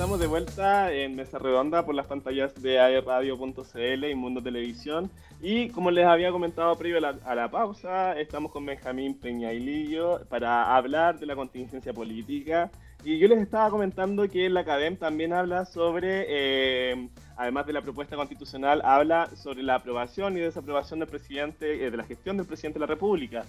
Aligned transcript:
estamos 0.00 0.18
de 0.18 0.28
vuelta 0.28 0.90
en 0.94 1.14
Mesa 1.14 1.38
Redonda 1.38 1.84
por 1.84 1.94
las 1.94 2.06
pantallas 2.06 2.54
de 2.62 2.80
aerradio.cl 2.80 4.04
y 4.06 4.14
Mundo 4.14 4.42
Televisión. 4.42 5.10
Y 5.42 5.68
como 5.68 5.90
les 5.90 6.06
había 6.06 6.32
comentado 6.32 6.74
previo 6.78 7.06
a 7.06 7.34
la, 7.34 7.50
pausa, 7.50 8.18
estamos 8.18 8.50
con 8.50 8.64
Benjamín 8.64 9.12
Peñailillo 9.20 10.24
para 10.30 10.74
hablar 10.74 11.18
de 11.18 11.26
la 11.26 11.36
contingencia 11.36 11.92
política. 11.92 12.70
Y 13.04 13.18
yo 13.18 13.28
les 13.28 13.40
estaba 13.40 13.68
comentando 13.68 14.26
que 14.26 14.48
la 14.48 14.64
CADEM 14.64 14.96
también 14.96 15.34
habla 15.34 15.66
sobre, 15.66 16.24
eh, 16.28 17.08
además 17.36 17.66
de 17.66 17.74
la 17.74 17.82
propuesta 17.82 18.16
constitucional, 18.16 18.80
habla 18.82 19.28
sobre 19.36 19.62
la 19.62 19.74
aprobación 19.74 20.34
y 20.34 20.40
desaprobación 20.40 21.00
del 21.00 21.08
presidente, 21.08 21.86
eh, 21.86 21.90
de 21.90 21.96
la 21.98 22.04
gestión 22.04 22.38
del 22.38 22.46
presidente 22.46 22.78
de 22.78 22.86
la 22.86 22.90
República. 22.90 23.44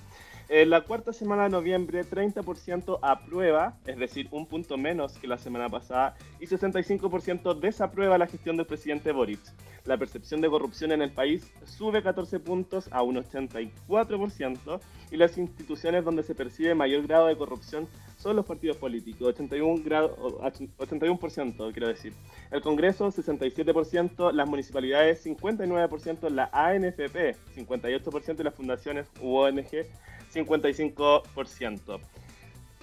En 0.53 0.69
la 0.69 0.81
cuarta 0.81 1.13
semana 1.13 1.43
de 1.43 1.49
noviembre, 1.49 2.03
30% 2.03 2.99
aprueba, 3.01 3.77
es 3.85 3.97
decir, 3.97 4.27
un 4.31 4.45
punto 4.45 4.77
menos 4.77 5.13
que 5.13 5.25
la 5.25 5.37
semana 5.37 5.69
pasada, 5.69 6.17
y 6.41 6.45
65% 6.45 7.57
desaprueba 7.57 8.17
la 8.17 8.27
gestión 8.27 8.57
del 8.57 8.65
presidente 8.65 9.13
Boric. 9.13 9.39
La 9.85 9.97
percepción 9.97 10.41
de 10.41 10.49
corrupción 10.49 10.91
en 10.91 11.01
el 11.01 11.13
país 11.13 11.49
sube 11.63 12.03
14 12.03 12.41
puntos 12.41 12.89
a 12.91 13.01
un 13.01 13.15
84%, 13.15 14.81
y 15.09 15.15
las 15.15 15.37
instituciones 15.37 16.03
donde 16.03 16.21
se 16.21 16.35
percibe 16.35 16.75
mayor 16.75 17.07
grado 17.07 17.27
de 17.27 17.37
corrupción 17.37 17.87
son 18.17 18.35
los 18.35 18.45
partidos 18.45 18.75
políticos, 18.75 19.29
81, 19.29 19.81
grado, 19.85 20.17
81% 20.17 21.71
quiero 21.71 21.87
decir. 21.87 22.13
El 22.51 22.59
Congreso, 22.59 23.09
67%, 23.09 24.33
las 24.33 24.49
municipalidades, 24.49 25.25
59%, 25.25 26.29
la 26.29 26.49
ANFP, 26.51 27.37
58% 27.55 28.39
y 28.41 28.43
las 28.43 28.53
fundaciones 28.53 29.07
u 29.21 29.37
ONG, 29.37 29.87
55%. 30.33 31.99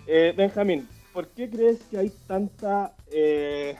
Eh, 0.06 0.32
Benjamín, 0.36 0.88
¿por 1.12 1.28
qué 1.28 1.50
crees 1.50 1.82
que 1.90 1.98
hay 1.98 2.10
tanta 2.26 2.94
eh, 3.10 3.76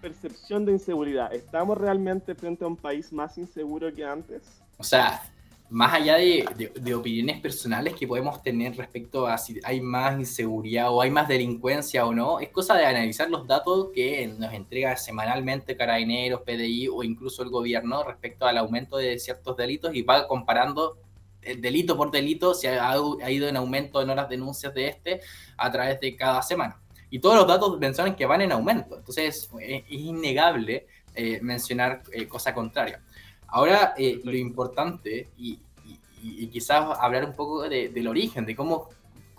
percepción 0.00 0.64
de 0.64 0.72
inseguridad? 0.72 1.32
¿Estamos 1.32 1.78
realmente 1.78 2.34
frente 2.34 2.64
a 2.64 2.68
un 2.68 2.76
país 2.76 3.12
más 3.12 3.38
inseguro 3.38 3.92
que 3.94 4.04
antes? 4.04 4.42
O 4.78 4.82
sea, 4.82 5.22
más 5.70 5.92
allá 5.94 6.16
de, 6.16 6.72
de, 6.74 6.94
opiniones 6.94 7.40
personales 7.40 7.94
que 7.94 8.08
podemos 8.08 8.42
tener 8.42 8.76
respecto 8.76 9.28
a 9.28 9.38
si 9.38 9.60
hay 9.62 9.80
más 9.80 10.18
inseguridad 10.18 10.90
o 10.90 11.00
hay 11.00 11.10
más 11.10 11.28
delincuencia 11.28 12.04
o 12.06 12.12
no, 12.12 12.40
es 12.40 12.48
cosa 12.48 12.74
de 12.74 12.84
analizar 12.84 13.30
los 13.30 13.46
datos 13.46 13.90
que 13.94 14.26
nos 14.26 14.52
entrega 14.52 14.96
semanalmente 14.96 15.76
Carabineros, 15.76 16.40
PDI 16.42 16.88
o 16.88 17.04
incluso 17.04 17.44
el 17.44 17.50
gobierno 17.50 18.02
respecto 18.02 18.46
al 18.46 18.58
aumento 18.58 18.96
de 18.96 19.16
ciertos 19.20 19.56
delitos 19.56 19.94
y 19.94 20.02
va 20.02 20.26
comparando 20.26 20.96
el 21.42 21.60
delito 21.60 21.96
por 21.96 22.10
delito 22.10 22.54
si 22.54 22.66
ha, 22.66 22.90
ha, 22.90 23.30
ido 23.30 23.48
en 23.48 23.56
aumento 23.56 24.00
en 24.00 24.08
las 24.08 24.28
denuncias 24.28 24.74
de 24.74 24.88
este 24.88 25.20
a 25.56 25.70
través 25.70 26.00
de 26.00 26.16
cada 26.16 26.42
semana. 26.42 26.80
Y 27.10 27.18
todos 27.18 27.36
los 27.36 27.46
datos 27.46 27.78
mencionan 27.78 28.14
que 28.14 28.26
van 28.26 28.40
en 28.40 28.52
aumento. 28.52 28.96
Entonces 28.96 29.50
es, 29.60 29.82
innegable 29.88 30.86
eh, 31.14 31.40
mencionar 31.42 32.02
eh, 32.12 32.26
cosa 32.26 32.54
contraria. 32.54 33.02
Ahora, 33.48 33.94
eh, 33.98 34.20
lo 34.22 34.32
importante 34.32 35.28
y, 35.36 35.58
y, 36.22 36.46
quizás 36.48 36.96
hablar 37.00 37.24
un 37.24 37.34
poco 37.34 37.62
del 37.68 38.06
origen, 38.06 38.46
de 38.46 38.54
cómo 38.54 38.88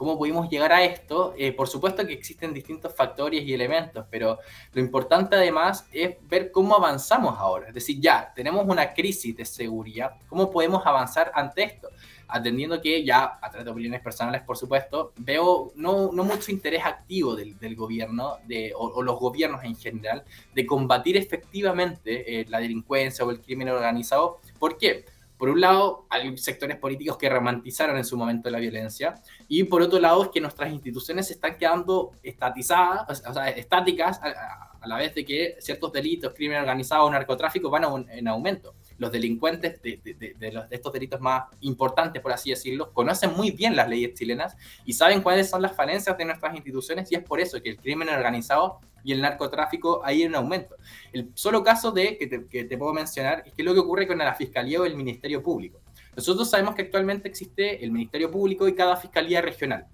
¿Cómo 0.01 0.17
pudimos 0.17 0.49
llegar 0.49 0.73
a 0.73 0.83
esto? 0.83 1.35
Eh, 1.37 1.51
por 1.51 1.67
supuesto 1.67 2.03
que 2.07 2.13
existen 2.13 2.55
distintos 2.55 2.91
factores 2.95 3.43
y 3.43 3.53
elementos, 3.53 4.03
pero 4.09 4.39
lo 4.73 4.81
importante 4.81 5.35
además 5.35 5.85
es 5.91 6.15
ver 6.27 6.49
cómo 6.49 6.75
avanzamos 6.75 7.37
ahora. 7.37 7.67
Es 7.67 7.75
decir, 7.75 7.99
ya 8.01 8.33
tenemos 8.35 8.65
una 8.67 8.95
crisis 8.95 9.37
de 9.37 9.45
seguridad, 9.45 10.13
¿cómo 10.27 10.49
podemos 10.49 10.83
avanzar 10.87 11.31
ante 11.35 11.61
esto? 11.61 11.89
Atendiendo 12.27 12.81
que 12.81 13.03
ya, 13.03 13.37
a 13.39 13.49
través 13.51 13.63
de 13.63 13.69
opiniones 13.69 14.01
personales, 14.01 14.41
por 14.41 14.57
supuesto, 14.57 15.13
veo 15.17 15.71
no, 15.75 16.11
mucho 16.11 16.49
interés 16.49 16.83
activo 16.83 17.35
del, 17.35 17.59
del 17.59 17.75
gobierno 17.75 18.37
de, 18.47 18.73
o, 18.75 19.03
los 19.03 19.19
gobiernos 19.19 19.63
en 19.63 19.75
general 19.75 20.23
de 20.55 20.65
combatir 20.65 21.15
efectivamente 21.15 22.39
eh, 22.39 22.45
la 22.49 22.57
delincuencia 22.57 23.23
o 23.23 23.29
el 23.29 23.39
crimen 23.39 23.69
organizado. 23.69 24.39
¿Por 24.57 24.79
qué? 24.79 25.05
Por 25.41 25.49
un 25.49 25.59
lado, 25.59 26.05
hay 26.11 26.37
sectores 26.37 26.77
políticos 26.77 27.17
que 27.17 27.27
romantizaron 27.27 27.97
en 27.97 28.05
su 28.05 28.15
momento 28.15 28.51
la 28.51 28.59
violencia, 28.59 29.15
y 29.47 29.63
por 29.63 29.81
otro 29.81 29.99
lado, 29.99 30.21
es 30.21 30.29
que 30.29 30.39
nuestras 30.39 30.71
instituciones 30.71 31.25
se 31.25 31.33
están 31.33 31.57
quedando 31.57 32.11
estatizadas, 32.21 33.23
o 33.27 33.33
sea, 33.33 33.49
estáticas, 33.49 34.21
a, 34.21 34.77
la 34.85 34.97
vez 34.97 35.15
de 35.15 35.25
que 35.25 35.55
ciertos 35.59 35.91
delitos, 35.91 36.35
crimen 36.35 36.59
organizado 36.59 37.09
narcotráfico 37.09 37.71
van 37.71 38.07
en 38.11 38.27
aumento. 38.27 38.75
Los 38.99 39.11
delincuentes 39.11 39.81
de, 39.81 40.35
de, 40.37 40.51
los, 40.51 40.69
de, 40.69 40.75
estos 40.75 40.93
delitos 40.93 41.19
más 41.19 41.45
importantes, 41.61 42.21
por 42.21 42.33
así 42.33 42.51
decirlo, 42.51 42.93
conocen 42.93 43.33
muy 43.33 43.49
bien 43.49 43.75
las 43.75 43.89
leyes 43.89 44.13
chilenas 44.13 44.55
y 44.85 44.93
saben 44.93 45.23
cuáles 45.23 45.49
son 45.49 45.63
las 45.63 45.75
falencias 45.75 46.15
de 46.19 46.25
nuestras 46.25 46.53
instituciones, 46.53 47.11
y 47.11 47.15
es 47.15 47.23
por 47.23 47.39
eso 47.39 47.59
que 47.63 47.69
el 47.69 47.77
crimen 47.77 48.09
organizado 48.09 48.79
y 49.03 49.11
el 49.11 49.21
narcotráfico 49.21 50.01
hay 50.03 50.25
un 50.25 50.35
aumento. 50.35 50.75
El 51.11 51.31
solo 51.33 51.63
caso 51.63 51.91
de 51.91 52.17
que 52.17 52.27
te, 52.27 52.45
que 52.47 52.63
te, 52.65 52.77
puedo 52.77 52.93
mencionar 52.93 53.43
es 53.45 53.53
que 53.53 53.63
lo 53.63 53.73
que 53.73 53.79
ocurre 53.79 54.07
con 54.07 54.17
la 54.17 54.33
Fiscalía 54.33 54.81
o 54.81 54.85
el 54.85 54.95
Ministerio 54.95 55.41
Público. 55.41 55.79
Nosotros 56.15 56.49
sabemos 56.49 56.75
que 56.75 56.83
actualmente 56.83 57.29
existe 57.29 57.83
el 57.83 57.91
Ministerio 57.91 58.29
Público 58.29 58.67
y 58.67 58.75
cada 58.75 58.97
Fiscalía 58.97 59.41
regional. 59.41 59.87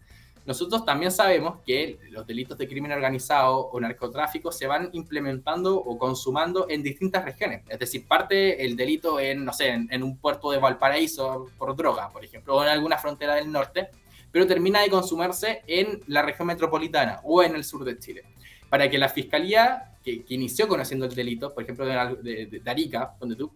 Nosotros 0.48 0.86
también 0.86 1.12
sabemos 1.12 1.60
que 1.66 2.00
los 2.10 2.26
delitos 2.26 2.58
de 2.58 2.70
crimen 2.70 2.94
organizado 2.94 3.68
o 3.68 3.80
narcotráfico 3.82 4.50
se 4.50 4.66
van 4.66 4.90
implementando 4.94 5.76
o 5.76 5.98
consumando 5.98 6.68
en 6.70 6.82
distintas 6.82 7.26
regiones. 7.26 7.64
Es 7.68 7.78
decir, 7.78 8.08
parte 8.08 8.66
el 8.66 8.78
delito 8.78 9.20
en, 9.20 9.44
no 9.44 9.52
sé, 9.52 9.68
en, 9.68 9.90
en 9.92 10.04
un 10.04 10.18
puerto 10.18 10.50
de 10.52 10.58
Valparaíso 10.58 11.48
por 11.58 11.76
droga, 11.76 12.10
por 12.12 12.24
ejemplo, 12.24 12.56
o 12.56 12.64
en 12.64 12.70
alguna 12.70 12.98
frontera 12.98 13.36
del 13.36 13.52
norte, 13.52 13.90
pero 14.32 14.48
termina 14.48 14.82
de 14.82 14.90
consumarse 14.90 15.64
en 15.68 16.00
la 16.08 16.22
región 16.22 16.48
metropolitana 16.48 17.20
o 17.26 17.44
en 17.44 17.54
el 17.54 17.66
sur 17.66 17.84
de 17.84 18.00
Chile 18.00 18.24
para 18.70 18.90
que 18.90 18.98
la 18.98 19.10
fiscalía 19.10 19.94
que, 20.04 20.26
inició 20.30 20.68
conociendo 20.68 21.06
el 21.06 21.14
delito, 21.14 21.54
por 21.54 21.64
ejemplo 21.64 21.86
de, 21.86 22.46
de, 22.46 22.70
Arica, 22.70 23.16
donde 23.20 23.36
tú 23.36 23.52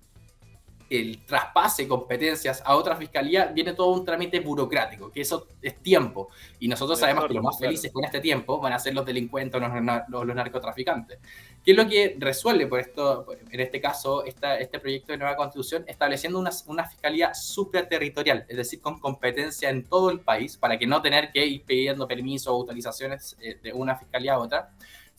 el 0.91 1.19
traspase 1.25 1.87
competencias 1.87 2.61
a 2.65 2.75
otra 2.75 2.97
fiscalía, 2.97 3.45
viene 3.45 3.73
todo 3.73 3.91
un 3.91 4.03
trámite 4.03 4.41
burocrático, 4.41 5.09
que 5.09 5.21
eso 5.21 5.47
es 5.61 5.81
tiempo. 5.81 6.27
Y 6.59 6.67
nosotros 6.67 6.99
sabemos 6.99 7.27
que 7.27 7.33
los 7.33 7.43
más 7.43 7.57
felices 7.57 7.93
con 7.93 8.03
este 8.03 8.19
tiempo 8.19 8.59
van 8.59 8.73
a 8.73 8.79
ser 8.79 8.93
los 8.93 9.05
delincuentes 9.05 9.61
o 9.61 9.65
los, 9.65 10.25
los, 10.25 10.35
narcotraficantes. 10.35 11.19
¿Qué 11.63 11.71
es 11.71 11.77
lo 11.77 11.87
que 11.87 12.17
resuelve 12.19 12.67
por 12.67 12.81
esto, 12.81 13.25
en 13.49 13.59
este 13.61 13.79
caso, 13.79 14.25
esta, 14.25 14.59
este 14.59 14.79
proyecto 14.79 15.13
de 15.13 15.19
nueva 15.19 15.37
constitución? 15.37 15.85
Estableciendo 15.87 16.37
una, 16.37 16.51
una 16.65 16.85
fiscalía 16.85 17.33
supraterritorial, 17.33 18.45
es 18.49 18.57
decir, 18.57 18.81
con 18.81 18.99
competencia 18.99 19.69
en 19.69 19.85
todo 19.85 20.09
el 20.09 20.19
país, 20.19 20.57
para 20.57 20.77
que 20.77 20.87
no 20.87 21.01
tener 21.01 21.31
que 21.31 21.45
ir 21.45 21.63
pidiendo 21.63 22.05
permisos 22.05 22.47
o 22.47 22.55
autorizaciones 22.57 23.37
eh, 23.39 23.57
de 23.63 23.71
una 23.71 23.95
fiscalía 23.95 24.33
a 24.33 24.39
otra 24.39 24.71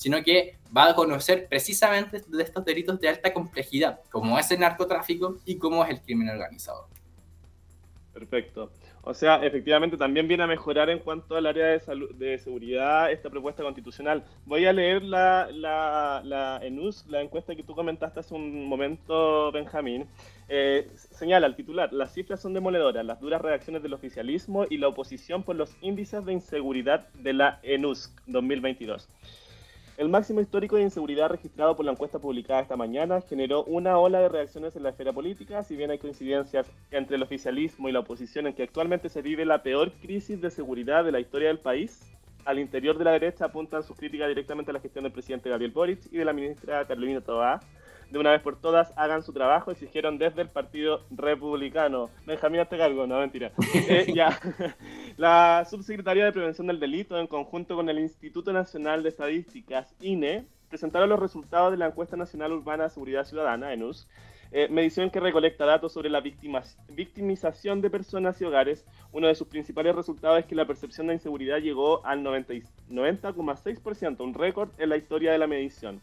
sino 0.02 0.20
que 0.24 0.58
va 0.76 0.90
a 0.90 0.94
conocer 0.96 1.46
precisamente 1.48 2.22
de 2.26 2.42
estos 2.42 2.64
delitos 2.64 2.98
de 2.98 3.08
alta 3.08 3.32
complejidad, 3.32 4.00
como 4.10 4.36
es 4.36 4.50
el 4.50 4.58
narcotráfico 4.58 5.36
y 5.44 5.58
como 5.58 5.84
es 5.84 5.90
el 5.90 6.00
crimen 6.00 6.28
organizado. 6.28 6.88
Perfecto. 8.12 8.72
O 9.04 9.14
sea, 9.14 9.44
efectivamente 9.44 9.96
también 9.96 10.28
viene 10.28 10.42
a 10.42 10.46
mejorar 10.46 10.90
en 10.90 10.98
cuanto 10.98 11.36
al 11.36 11.46
área 11.46 11.66
de, 11.66 11.80
salud, 11.80 12.14
de 12.14 12.38
seguridad 12.38 13.10
esta 13.10 13.30
propuesta 13.30 13.62
constitucional. 13.62 14.24
Voy 14.44 14.64
a 14.66 14.72
leer 14.72 15.02
la, 15.02 15.48
la, 15.52 16.60
ENUS, 16.62 17.06
la 17.06 17.20
encuesta 17.20 17.54
que 17.54 17.62
tú 17.62 17.74
comentaste 17.74 18.20
hace 18.20 18.34
un 18.34 18.66
momento, 18.66 19.50
Benjamín. 19.52 20.06
Eh, 20.48 20.88
señala 20.94 21.46
el 21.46 21.56
titular, 21.56 21.92
las 21.92 22.12
cifras 22.12 22.42
son 22.42 22.54
demoledoras, 22.54 23.04
las 23.04 23.20
duras 23.20 23.40
reacciones 23.40 23.82
del 23.82 23.94
oficialismo 23.94 24.66
y 24.69 24.78
la 24.78 24.88
oposición 24.88 25.42
por 25.42 25.56
los 25.56 25.74
índices 25.80 26.24
de 26.24 26.32
inseguridad 26.32 27.08
de 27.14 27.32
la 27.32 27.60
ENUS 27.62 28.12
2022. 28.26 29.08
El 29.98 30.08
máximo 30.08 30.41
histórico 30.41 30.76
de 30.76 30.82
inseguridad 30.82 31.28
registrado 31.28 31.76
por 31.76 31.84
la 31.84 31.92
encuesta 31.92 32.19
publicada 32.19 32.62
esta 32.62 32.76
mañana 32.76 33.20
generó 33.20 33.62
una 33.64 33.98
ola 33.98 34.20
de 34.20 34.30
reacciones 34.30 34.75
en 34.75 34.84
la 34.84 34.88
esfera 34.88 35.12
política, 35.12 35.62
si 35.62 35.76
bien 35.76 35.90
hay 35.90 35.99
coincidencias 35.99 36.67
entre 36.90 37.17
el 37.17 37.22
oficialismo 37.22 37.88
y 37.88 37.93
la 37.93 38.00
oposición 38.00 38.46
en 38.46 38.55
que 38.55 38.62
actualmente 38.62 39.11
se 39.11 39.20
vive 39.20 39.44
la 39.44 39.62
peor 39.62 39.93
crisis 40.00 40.40
de 40.40 40.50
seguridad 40.50 41.05
de 41.05 41.12
la 41.12 41.20
historia 41.20 41.49
del 41.49 41.58
país. 41.58 42.11
Al 42.46 42.58
interior 42.58 42.96
de 42.96 43.05
la 43.05 43.12
derecha 43.12 43.44
apuntan 43.44 43.82
sus 43.82 43.96
críticas 43.96 44.28
directamente 44.28 44.70
a 44.70 44.75
la 44.75 44.81
gestión 44.81 45.05
del 45.05 45.12
presidente 45.12 45.50
Gabriel 45.50 45.72
Boric 45.72 46.00
y 46.11 46.17
de 46.17 46.25
la 46.25 46.32
ministra 46.32 46.87
Carolina 46.87 47.20
Toá, 47.20 47.61
de 48.12 48.19
una 48.19 48.31
vez 48.31 48.43
por 48.43 48.61
todas 48.61 48.93
hagan 48.97 49.23
su 49.23 49.32
trabajo, 49.32 49.70
exigieron 49.70 50.19
desde 50.19 50.43
el 50.43 50.49
Partido 50.50 51.00
Republicano. 51.11 52.11
Benjamín, 52.26 52.61
hazte 52.61 52.76
cargo, 52.76 53.06
no, 53.06 53.19
mentira. 53.19 53.53
Eh, 53.88 54.12
ya. 54.14 54.38
La 55.17 55.67
Subsecretaría 55.69 56.26
de 56.26 56.32
Prevención 56.32 56.67
del 56.67 56.79
Delito, 56.79 57.19
en 57.19 57.26
conjunto 57.26 57.75
con 57.75 57.88
el 57.88 57.99
Instituto 57.99 58.53
Nacional 58.53 59.03
de 59.03 59.09
Estadísticas, 59.09 59.94
INE, 60.00 60.44
presentaron 60.69 61.09
los 61.09 61.19
resultados 61.19 61.70
de 61.70 61.79
la 61.79 61.87
Encuesta 61.87 62.19
Nacional 62.19 62.53
Urbana 62.53 62.85
de 62.85 62.91
Seguridad 62.91 63.25
Ciudadana, 63.25 63.73
ENUS, 63.73 64.06
eh, 64.53 64.69
medición 64.69 65.08
que 65.08 65.19
recolecta 65.19 65.65
datos 65.65 65.94
sobre 65.94 66.11
la 66.11 66.20
victimización 66.20 67.81
de 67.81 67.88
personas 67.88 68.38
y 68.43 68.44
hogares. 68.44 68.85
Uno 69.11 69.29
de 69.29 69.35
sus 69.35 69.49
principales 69.49 69.94
resultados 69.94 70.38
es 70.41 70.44
que 70.44 70.55
la 70.55 70.67
percepción 70.67 71.06
de 71.06 71.15
inseguridad 71.15 71.61
llegó 71.61 72.05
al 72.05 72.23
90,6%, 72.23 74.20
un 74.20 74.35
récord 74.35 74.69
en 74.76 74.91
la 74.91 74.99
historia 74.99 75.32
de 75.32 75.38
la 75.38 75.47
medición. 75.47 76.03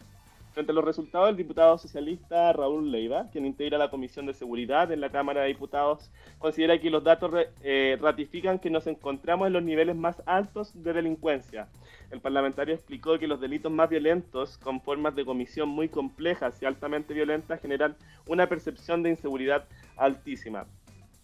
Frente 0.54 0.72
a 0.72 0.76
los 0.76 0.84
resultados, 0.84 1.30
el 1.30 1.38
diputado 1.38 1.78
socialista 1.78 2.52
Raúl 2.54 2.92
Leiva, 2.92 3.30
quien 3.32 3.46
integra 3.46 3.78
la 3.78 3.92
Comisión 3.92 4.26
de 4.26 4.34
Seguridad 4.34 4.92
en 4.92 5.00
la 5.00 5.12
Cámara 5.12 5.42
de 5.42 5.50
Diputados, 5.50 6.10
considera 6.40 6.80
que 6.80 6.90
los 6.90 7.04
datos 7.04 7.32
eh, 7.62 7.98
ratifican 8.02 8.58
que 8.58 8.72
nos 8.72 8.88
encontramos 8.88 9.48
en 9.48 9.54
los 9.54 9.64
niveles 9.64 9.96
más 9.96 10.24
altos 10.26 10.72
de 10.84 10.94
delincuencia. 10.94 11.68
El 12.10 12.20
parlamentario 12.20 12.74
explicó 12.74 13.20
que 13.20 13.28
los 13.28 13.40
delitos 13.40 13.72
más 13.72 13.90
violentos, 13.90 14.58
con 14.58 14.82
formas 14.82 15.16
de 15.16 15.24
comisión 15.24 15.70
muy 15.70 15.88
complejas 15.88 16.60
y 16.62 16.66
altamente 16.66 17.14
violentas, 17.14 17.62
generan 17.62 17.96
una 18.26 18.50
percepción 18.50 19.04
de 19.04 19.12
inseguridad 19.12 19.66
altísima. 19.98 20.66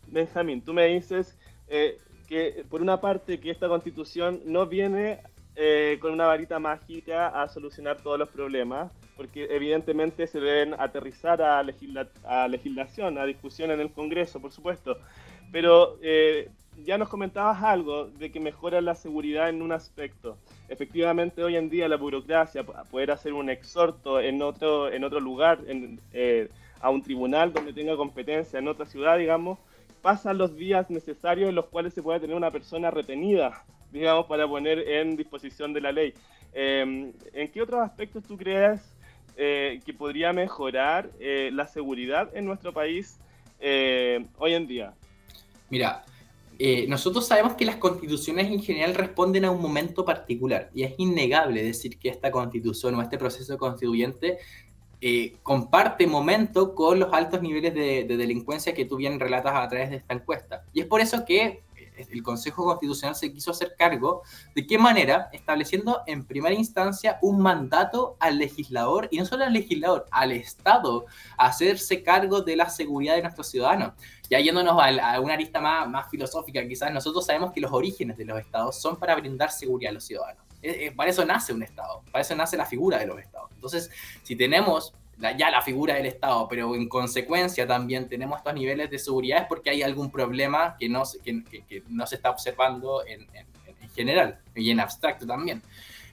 Benjamín, 0.07 0.61
tú 0.61 0.73
me 0.73 0.85
dices 0.85 1.35
eh, 1.67 1.97
que, 2.27 2.63
por 2.69 2.81
una 2.81 3.01
parte, 3.01 3.39
que 3.39 3.49
esta 3.49 3.67
constitución 3.67 4.41
no 4.45 4.67
viene 4.67 5.19
eh, 5.55 5.97
con 5.99 6.11
una 6.11 6.27
varita 6.27 6.59
mágica 6.59 7.29
a 7.29 7.47
solucionar 7.47 7.97
todos 8.01 8.19
los 8.19 8.29
problemas, 8.29 8.91
porque 9.15 9.47
evidentemente 9.49 10.27
se 10.27 10.39
deben 10.39 10.73
aterrizar 10.79 11.41
a, 11.41 11.59
a 11.59 12.47
legislación, 12.47 13.17
a 13.17 13.25
discusión 13.25 13.71
en 13.71 13.79
el 13.79 13.91
Congreso, 13.91 14.39
por 14.39 14.51
supuesto. 14.51 14.97
Pero 15.51 15.97
eh, 16.01 16.49
ya 16.83 16.97
nos 16.97 17.09
comentabas 17.09 17.63
algo 17.63 18.07
de 18.07 18.31
que 18.31 18.39
mejora 18.39 18.81
la 18.81 18.95
seguridad 18.95 19.49
en 19.49 19.61
un 19.61 19.71
aspecto. 19.71 20.37
Efectivamente, 20.67 21.43
hoy 21.43 21.55
en 21.55 21.69
día 21.69 21.87
la 21.87 21.97
burocracia, 21.97 22.63
poder 22.63 23.11
hacer 23.11 23.33
un 23.33 23.49
exhorto 23.49 24.19
en 24.19 24.41
otro, 24.41 24.91
en 24.91 25.03
otro 25.03 25.19
lugar, 25.19 25.59
eh, 26.13 26.49
a 26.81 26.89
un 26.89 27.01
tribunal 27.01 27.53
donde 27.53 27.73
tenga 27.73 27.95
competencia 27.95 28.59
en 28.59 28.67
otra 28.67 28.85
ciudad, 28.85 29.17
digamos, 29.17 29.59
pasan 30.01 30.37
los 30.37 30.55
días 30.55 30.89
necesarios 30.89 31.49
en 31.49 31.55
los 31.55 31.65
cuales 31.65 31.93
se 31.93 32.03
puede 32.03 32.19
tener 32.19 32.35
una 32.35 32.51
persona 32.51 32.91
retenida, 32.91 33.63
digamos, 33.91 34.25
para 34.25 34.47
poner 34.47 34.79
en 34.79 35.15
disposición 35.15 35.73
de 35.73 35.81
la 35.81 35.91
ley. 35.91 36.13
Em, 36.53 37.11
¿En 37.33 37.47
qué 37.49 37.61
otros 37.61 37.81
aspectos 37.81 38.23
tú 38.23 38.37
crees 38.37 38.94
eh, 39.37 39.81
que 39.85 39.93
podría 39.93 40.31
mejorar 40.31 41.09
eh, 41.19 41.49
la 41.51 41.67
seguridad 41.67 42.29
en 42.33 42.45
nuestro 42.45 42.71
país 42.71 43.17
eh, 43.59 44.25
hoy 44.37 44.53
en 44.53 44.65
día? 44.65 44.93
Mira, 45.69 46.05
nosotros 46.87 47.27
sabemos 47.27 47.55
que 47.55 47.65
las 47.65 47.75
constituciones 47.75 48.47
en 48.47 48.61
general 48.61 48.95
responden 48.95 49.43
a 49.43 49.51
un 49.51 49.61
momento 49.61 50.05
particular 50.05 50.69
y 50.73 50.83
es 50.83 50.93
innegable 50.97 51.61
decir 51.61 51.99
que 51.99 52.07
esta 52.07 52.31
constitución 52.31 52.95
o 52.95 53.01
este 53.01 53.17
proceso 53.17 53.57
constituyente 53.57 54.37
comparte 55.43 56.07
momento 56.07 56.73
con 56.73 56.99
los 56.99 57.11
altos 57.13 57.41
niveles 57.41 57.73
de, 57.73 58.05
de, 58.05 58.15
delincuencia 58.15 58.73
que 58.73 58.85
tú 58.85 58.95
bien 58.95 59.19
relatas 59.19 59.53
a 59.53 59.67
través 59.67 59.89
de 59.89 59.97
esta 59.97 60.13
encuesta. 60.13 60.63
Y 60.71 60.79
es 60.79 60.85
por 60.85 61.01
eso 61.01 61.25
que 61.25 61.64
el 61.97 62.23
Consejo 62.23 62.65
Constitucional 62.65 63.15
se 63.15 63.31
quiso 63.31 63.51
hacer 63.51 63.75
cargo 63.77 64.23
de 64.53 64.65
qué 64.65 64.77
manera, 64.77 65.29
estableciendo 65.31 66.01
en 66.07 66.25
primera 66.25 66.55
instancia 66.55 67.19
un 67.21 67.39
mandato 67.39 68.17
al 68.19 68.37
legislador, 68.37 69.07
y 69.11 69.17
no 69.17 69.25
solo 69.25 69.45
al 69.45 69.53
legislador, 69.53 70.05
al 70.11 70.31
Estado, 70.31 71.05
a 71.37 71.47
hacerse 71.47 72.03
cargo 72.03 72.41
de 72.41 72.55
la 72.55 72.69
seguridad 72.69 73.15
de 73.15 73.21
nuestros 73.21 73.47
ciudadanos. 73.47 73.93
Ya 74.29 74.39
yéndonos 74.39 74.77
a, 74.81 75.19
una 75.19 75.33
arista 75.33 75.61
más, 75.61 75.87
más 75.89 76.09
filosófica, 76.09 76.67
quizás 76.67 76.91
nosotros 76.91 77.25
sabemos 77.25 77.51
que 77.51 77.61
los 77.61 77.71
orígenes 77.71 78.17
de 78.17 78.25
los 78.25 78.39
estados 78.39 78.79
son 78.79 78.97
para 78.97 79.15
brindar 79.15 79.51
seguridad 79.51 79.91
a 79.91 79.93
los 79.93 80.03
ciudadanos. 80.03 80.43
Eh, 80.61 80.87
eh, 80.87 80.91
para 80.91 81.11
eso 81.11 81.23
nace 81.23 81.53
un 81.53 81.61
estado, 81.61 82.01
para 82.11 82.23
eso 82.23 82.35
nace 82.35 82.57
la 82.57 82.65
figura 82.65 82.97
de 82.97 83.05
los 83.05 83.19
estados. 83.19 83.51
Entonces, 83.53 83.91
si 84.23 84.35
tenemos 84.35 84.95
ya 85.17 85.49
la 85.49 85.61
figura 85.61 85.95
del 85.95 86.05
Estado, 86.07 86.47
pero 86.47 86.75
en 86.75 86.89
consecuencia 86.89 87.65
también 87.65 88.09
tenemos 88.09 88.37
estos 88.37 88.53
niveles 88.53 88.89
de 88.89 88.99
seguridad 88.99 89.43
es 89.43 89.47
porque 89.47 89.69
hay 89.69 89.81
algún 89.81 90.11
problema 90.11 90.75
que 90.77 90.89
no, 90.89 91.03
que, 91.23 91.43
que, 91.43 91.83
no 91.87 92.05
se 92.05 92.15
está 92.15 92.29
observando 92.29 93.05
en, 93.05 93.21
en, 93.33 93.45
general 93.95 94.39
y 94.53 94.71
en 94.71 94.81
abstracto 94.81 95.25
también. 95.25 95.61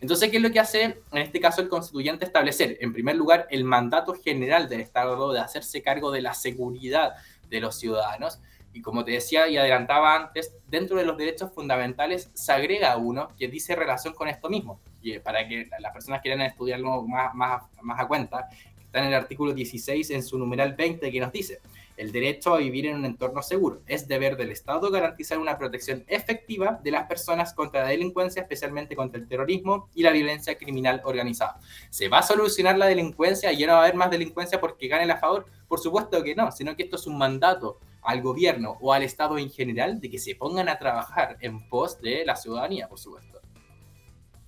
Entonces, 0.00 0.30
¿qué 0.30 0.36
es 0.36 0.42
lo 0.42 0.52
que 0.52 0.60
hace 0.60 0.82
en 0.82 1.18
este 1.18 1.40
caso 1.40 1.60
el 1.60 1.68
constituyente? 1.68 2.24
Establecer, 2.24 2.76
en 2.80 2.92
primer 2.92 3.16
lugar, 3.16 3.48
el 3.50 3.64
mandato 3.64 4.14
general 4.14 4.68
del 4.68 4.80
Estado 4.80 5.32
de 5.32 5.40
hacerse 5.40 5.82
cargo 5.82 6.12
de 6.12 6.22
la 6.22 6.34
seguridad 6.34 7.14
de 7.48 7.60
los 7.60 7.76
ciudadanos. 7.76 8.40
Y 8.72 8.82
como 8.82 9.04
te 9.04 9.12
decía 9.12 9.48
y 9.48 9.58
adelantaba 9.58 10.16
antes, 10.16 10.54
dentro 10.68 10.96
de 10.96 11.04
los 11.04 11.18
derechos 11.18 11.52
fundamentales 11.52 12.30
se 12.34 12.52
agrega 12.52 12.96
uno 12.96 13.28
que 13.36 13.48
dice 13.48 13.76
relación 13.76 14.14
con 14.14 14.28
esto 14.28 14.48
mismo. 14.48 14.80
Y 15.02 15.18
para 15.18 15.46
que 15.46 15.68
las 15.78 15.92
personas 15.92 16.22
quieran 16.22 16.40
estudiarlo 16.42 17.02
más, 17.02 17.34
más, 17.34 17.62
más 17.82 18.00
a 18.00 18.06
cuenta, 18.06 18.48
Está 18.92 19.00
en 19.00 19.08
el 19.08 19.14
artículo 19.14 19.54
16 19.54 20.10
en 20.10 20.22
su 20.22 20.36
numeral 20.36 20.74
20 20.74 21.10
que 21.10 21.18
nos 21.18 21.32
dice, 21.32 21.60
el 21.96 22.12
derecho 22.12 22.54
a 22.54 22.58
vivir 22.58 22.84
en 22.84 22.96
un 22.96 23.06
entorno 23.06 23.40
seguro. 23.40 23.80
Es 23.86 24.06
deber 24.06 24.36
del 24.36 24.50
Estado 24.50 24.90
garantizar 24.90 25.38
una 25.38 25.56
protección 25.56 26.04
efectiva 26.08 26.78
de 26.84 26.90
las 26.90 27.06
personas 27.06 27.54
contra 27.54 27.84
la 27.84 27.88
delincuencia, 27.88 28.42
especialmente 28.42 28.94
contra 28.94 29.18
el 29.18 29.26
terrorismo 29.26 29.88
y 29.94 30.02
la 30.02 30.10
violencia 30.10 30.58
criminal 30.58 31.00
organizada. 31.06 31.58
¿Se 31.88 32.10
va 32.10 32.18
a 32.18 32.22
solucionar 32.22 32.76
la 32.76 32.84
delincuencia 32.84 33.50
y 33.50 33.60
ya 33.60 33.66
no 33.66 33.72
va 33.72 33.78
a 33.78 33.82
haber 33.84 33.94
más 33.94 34.10
delincuencia 34.10 34.60
porque 34.60 34.88
gane 34.88 35.10
a 35.10 35.16
favor? 35.16 35.46
Por 35.68 35.80
supuesto 35.80 36.22
que 36.22 36.34
no, 36.34 36.52
sino 36.52 36.76
que 36.76 36.82
esto 36.82 36.96
es 36.96 37.06
un 37.06 37.16
mandato 37.16 37.78
al 38.02 38.20
gobierno 38.20 38.76
o 38.82 38.92
al 38.92 39.04
Estado 39.04 39.38
en 39.38 39.48
general 39.48 40.02
de 40.02 40.10
que 40.10 40.18
se 40.18 40.34
pongan 40.34 40.68
a 40.68 40.78
trabajar 40.78 41.38
en 41.40 41.66
pos 41.70 41.98
de 42.02 42.26
la 42.26 42.36
ciudadanía, 42.36 42.90
por 42.90 42.98
supuesto. 42.98 43.41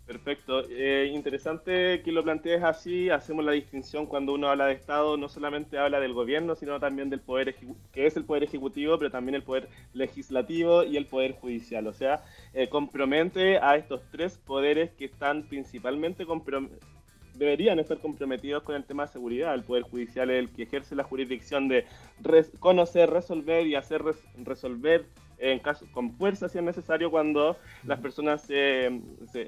Perfecto. 0.07 0.63
Eh, 0.69 1.11
interesante 1.15 2.03
que 2.03 2.13
lo 2.13 2.23
plantees 2.23 2.63
así. 2.63 3.09
Hacemos 3.09 3.43
la 3.43 3.53
distinción 3.53 4.05
cuando 4.05 4.35
uno 4.35 4.49
habla 4.51 4.67
de 4.67 4.75
Estado, 4.75 5.17
no 5.17 5.31
solamente 5.31 5.79
habla 5.79 5.99
del 5.99 6.13
gobierno, 6.13 6.55
sino 6.55 6.79
también 6.79 7.09
del 7.09 7.21
poder 7.21 7.55
que 7.91 8.07
es 8.07 8.17
el 8.17 8.25
poder 8.25 8.45
ejecutivo, 8.45 8.99
pero 8.99 9.11
también 9.11 9.35
el 9.35 9.43
poder 9.43 9.69
legislativo 9.95 10.85
y 10.85 10.99
el 10.99 11.07
poder 11.07 11.33
judicial. 11.33 11.87
O 11.87 11.95
sea, 11.95 12.23
eh, 12.53 12.69
compromete 12.69 13.57
a 13.59 13.77
estos 13.77 14.03
tres 14.11 14.37
poderes 14.37 14.91
que 14.93 15.07
están 15.07 15.45
principalmente 15.45 16.27
deberían 17.35 17.79
estar 17.79 17.99
comprometidos 17.99 18.63
con 18.63 18.77
el 18.77 18.85
tema 18.85 19.07
de 19.07 19.13
seguridad. 19.13 19.55
El 19.55 19.65
poder 19.65 19.85
judicial 19.85 20.31
es 20.31 20.39
el 20.39 20.51
que 20.51 20.65
ejerce 20.65 20.95
la 20.95 21.05
jurisdicción 21.05 21.67
de 21.69 21.87
conocer, 22.61 23.11
resolver 23.11 23.67
y 23.67 23.75
hacer 23.75 24.03
resolver 24.37 25.07
en 25.51 25.59
caso, 25.59 25.87
con 25.93 26.13
fuerza 26.13 26.49
si 26.49 26.59
es 26.59 26.65
necesario 26.65 27.11
cuando 27.11 27.57
las 27.85 28.01
personas 28.01 28.49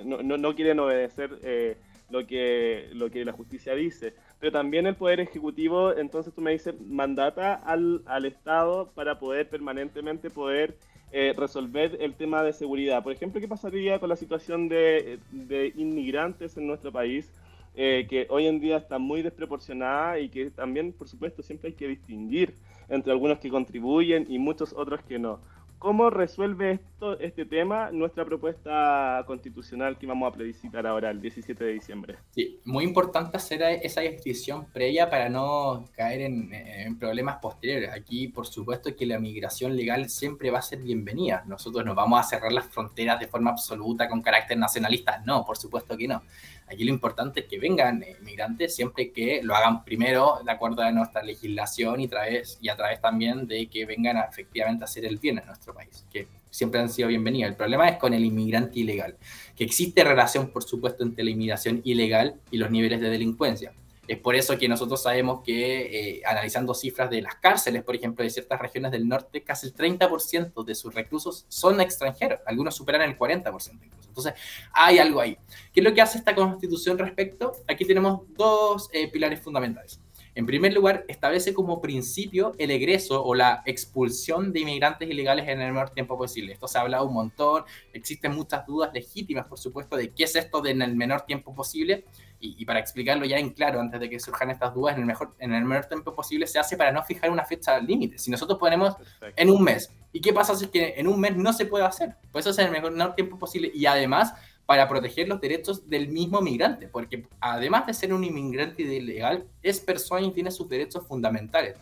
no, 0.04 0.22
no, 0.22 0.54
quieren 0.54 0.78
obedecer 0.78 1.38
eh, 1.42 1.76
lo, 2.10 2.26
que, 2.26 2.88
lo 2.92 3.10
que 3.10 3.24
la 3.24 3.32
justicia 3.32 3.74
dice. 3.74 4.14
Pero 4.38 4.52
también 4.52 4.86
el 4.86 4.94
Poder 4.94 5.20
Ejecutivo, 5.20 5.94
entonces 5.94 6.34
tú 6.34 6.40
me 6.42 6.52
dices, 6.52 6.74
mandata 6.80 7.54
al, 7.54 8.02
al 8.06 8.26
Estado 8.26 8.90
para 8.94 9.18
poder 9.18 9.48
permanentemente 9.48 10.30
poder 10.30 10.76
eh, 11.12 11.32
resolver 11.36 11.96
el 12.00 12.14
tema 12.14 12.42
de 12.42 12.52
seguridad. 12.52 13.02
Por 13.02 13.12
ejemplo, 13.12 13.40
¿qué 13.40 13.48
pasaría 13.48 13.98
con 13.98 14.08
la 14.08 14.16
situación 14.16 14.68
de, 14.68 15.18
de 15.30 15.72
inmigrantes 15.76 16.56
en 16.56 16.66
nuestro 16.66 16.92
país? 16.92 17.30
Eh, 17.78 18.06
que 18.08 18.26
hoy 18.30 18.46
en 18.46 18.58
día 18.58 18.78
está 18.78 18.98
muy 18.98 19.20
desproporcionada 19.20 20.18
y 20.18 20.30
que 20.30 20.50
también, 20.50 20.94
por 20.94 21.08
supuesto, 21.08 21.42
siempre 21.42 21.68
hay 21.68 21.74
que 21.74 21.86
distinguir 21.86 22.54
entre 22.88 23.12
algunos 23.12 23.38
que 23.38 23.50
contribuyen 23.50 24.26
y 24.30 24.38
muchos 24.38 24.72
otros 24.72 25.02
que 25.02 25.18
no. 25.18 25.40
¿Cómo 25.78 26.08
resuelve 26.08 26.72
esto, 26.72 27.18
este 27.20 27.44
tema 27.44 27.90
nuestra 27.92 28.24
propuesta 28.24 29.22
constitucional 29.26 29.98
que 29.98 30.06
vamos 30.06 30.32
a 30.32 30.34
plebiscitar 30.34 30.86
ahora 30.86 31.10
el 31.10 31.20
17 31.20 31.62
de 31.62 31.72
diciembre? 31.72 32.16
Sí, 32.30 32.60
muy 32.64 32.84
importante 32.84 33.36
hacer 33.36 33.62
esa 33.82 34.00
distinción 34.00 34.66
previa 34.72 35.10
para 35.10 35.28
no 35.28 35.84
caer 35.94 36.22
en, 36.22 36.98
problemas 36.98 37.36
posteriores. 37.42 37.90
Aquí, 37.92 38.28
por 38.28 38.46
supuesto, 38.46 38.96
que 38.96 39.04
la 39.04 39.18
migración 39.18 39.76
legal 39.76 40.08
siempre 40.08 40.50
va 40.50 40.60
a 40.60 40.62
ser 40.62 40.80
bienvenida. 40.80 41.44
Nosotros 41.46 41.84
no 41.84 41.94
vamos 41.94 42.20
a 42.20 42.22
cerrar 42.22 42.52
las 42.52 42.66
fronteras 42.66 43.20
de 43.20 43.26
forma 43.26 43.50
absoluta 43.50 44.08
con 44.08 44.22
carácter 44.22 44.56
nacionalista. 44.56 45.22
No, 45.26 45.44
por 45.44 45.58
supuesto 45.58 45.96
que 45.96 46.08
no. 46.08 46.22
Aquí 46.68 46.84
lo 46.84 46.90
importante 46.90 47.40
es 47.40 47.46
que 47.46 47.58
vengan 47.58 48.04
migrantes 48.22 48.74
siempre 48.74 49.12
que 49.12 49.40
lo 49.42 49.54
hagan 49.54 49.84
primero 49.84 50.40
de 50.44 50.50
acuerdo 50.50 50.82
a 50.82 50.90
nuestra 50.90 51.22
legislación 51.22 52.00
y 52.00 52.06
a 52.06 52.76
través 52.76 53.00
también 53.00 53.46
de 53.46 53.68
que 53.68 53.86
vengan 53.86 54.16
a, 54.16 54.22
efectivamente 54.22 54.82
a 54.82 54.86
hacer 54.86 55.04
el 55.04 55.18
bien 55.18 55.38
en 55.38 55.46
nuestro 55.46 55.72
país, 55.72 56.04
que 56.12 56.26
siempre 56.50 56.80
han 56.80 56.88
sido 56.88 57.08
bienvenidos. 57.08 57.50
El 57.50 57.56
problema 57.56 57.88
es 57.88 57.98
con 57.98 58.14
el 58.14 58.24
inmigrante 58.24 58.80
ilegal, 58.80 59.16
que 59.54 59.64
existe 59.64 60.02
relación, 60.02 60.48
por 60.48 60.64
supuesto, 60.64 61.04
entre 61.04 61.22
la 61.22 61.30
inmigración 61.30 61.82
ilegal 61.84 62.34
y 62.50 62.56
los 62.56 62.70
niveles 62.70 63.00
de 63.00 63.10
delincuencia. 63.10 63.72
Es 64.08 64.18
por 64.18 64.36
eso 64.36 64.56
que 64.56 64.68
nosotros 64.68 65.02
sabemos 65.02 65.42
que, 65.44 66.18
eh, 66.18 66.22
analizando 66.24 66.74
cifras 66.74 67.10
de 67.10 67.22
las 67.22 67.36
cárceles, 67.36 67.82
por 67.82 67.96
ejemplo, 67.96 68.22
de 68.22 68.30
ciertas 68.30 68.60
regiones 68.60 68.92
del 68.92 69.08
norte, 69.08 69.42
casi 69.42 69.66
el 69.66 69.74
30% 69.74 70.64
de 70.64 70.74
sus 70.74 70.94
reclusos 70.94 71.44
son 71.48 71.80
extranjeros, 71.80 72.40
algunos 72.46 72.76
superan 72.76 73.02
el 73.02 73.18
40% 73.18 73.84
incluso. 73.84 74.08
Entonces, 74.08 74.34
hay 74.72 74.98
algo 74.98 75.20
ahí. 75.20 75.36
¿Qué 75.72 75.80
es 75.80 75.84
lo 75.84 75.92
que 75.92 76.00
hace 76.00 76.18
esta 76.18 76.34
constitución 76.34 76.98
respecto? 76.98 77.52
Aquí 77.68 77.84
tenemos 77.84 78.22
dos 78.36 78.88
eh, 78.92 79.10
pilares 79.10 79.40
fundamentales. 79.40 80.00
En 80.36 80.44
primer 80.44 80.74
lugar, 80.74 81.06
establece 81.08 81.54
como 81.54 81.80
principio 81.80 82.52
el 82.58 82.70
egreso 82.70 83.24
o 83.24 83.34
la 83.34 83.62
expulsión 83.64 84.52
de 84.52 84.60
inmigrantes 84.60 85.08
ilegales 85.08 85.48
en 85.48 85.62
el 85.62 85.72
menor 85.72 85.88
tiempo 85.88 86.18
posible. 86.18 86.52
Esto 86.52 86.68
se 86.68 86.76
ha 86.76 86.82
hablado 86.82 87.06
un 87.06 87.14
montón, 87.14 87.64
existen 87.94 88.34
muchas 88.34 88.66
dudas 88.66 88.90
legítimas, 88.92 89.46
por 89.46 89.58
supuesto, 89.58 89.96
de 89.96 90.10
qué 90.10 90.24
es 90.24 90.36
esto 90.36 90.60
de 90.60 90.72
en 90.72 90.82
el 90.82 90.94
menor 90.94 91.22
tiempo 91.22 91.54
posible. 91.54 92.04
Y, 92.38 92.64
para 92.66 92.78
explicarlo 92.78 93.24
ya 93.24 93.38
en 93.38 93.50
claro, 93.50 93.80
antes 93.80 93.98
de 93.98 94.10
que 94.10 94.20
surjan 94.20 94.50
estas 94.50 94.74
dudas, 94.74 94.94
en 94.94 95.00
el, 95.00 95.06
mejor, 95.06 95.34
en 95.38 95.54
el 95.54 95.64
menor 95.64 95.86
tiempo 95.86 96.14
posible 96.14 96.46
se 96.46 96.58
hace 96.58 96.76
para 96.76 96.92
no 96.92 97.02
fijar 97.02 97.30
una 97.30 97.44
fecha 97.44 97.78
límite. 97.80 98.18
Si 98.18 98.30
nosotros 98.30 98.58
ponemos 98.58 98.94
en 99.36 99.50
un 99.50 99.64
mes, 99.64 99.90
¿y 100.12 100.20
qué 100.20 100.32
pasa 100.32 100.54
si 100.54 100.66
es 100.66 100.70
que 100.70 100.94
en 100.96 101.08
un 101.08 101.18
mes 101.18 101.36
no 101.36 101.52
se 101.52 101.64
puede 101.64 101.84
hacer? 101.84 102.14
Pues 102.32 102.44
eso 102.44 102.50
es 102.50 102.58
en 102.58 102.74
el 102.74 102.82
menor 102.82 103.14
tiempo 103.14 103.38
posible 103.38 103.70
y 103.74 103.86
además 103.86 104.34
para 104.66 104.88
proteger 104.88 105.28
los 105.28 105.40
derechos 105.40 105.88
del 105.88 106.08
mismo 106.08 106.40
migrante, 106.40 106.88
porque 106.88 107.26
además 107.40 107.86
de 107.86 107.94
ser 107.94 108.12
un 108.12 108.24
inmigrante 108.24 108.82
ilegal, 108.82 109.46
es 109.62 109.78
persona 109.80 110.26
y 110.26 110.32
tiene 110.32 110.50
sus 110.50 110.68
derechos 110.68 111.06
fundamentales. 111.06 111.76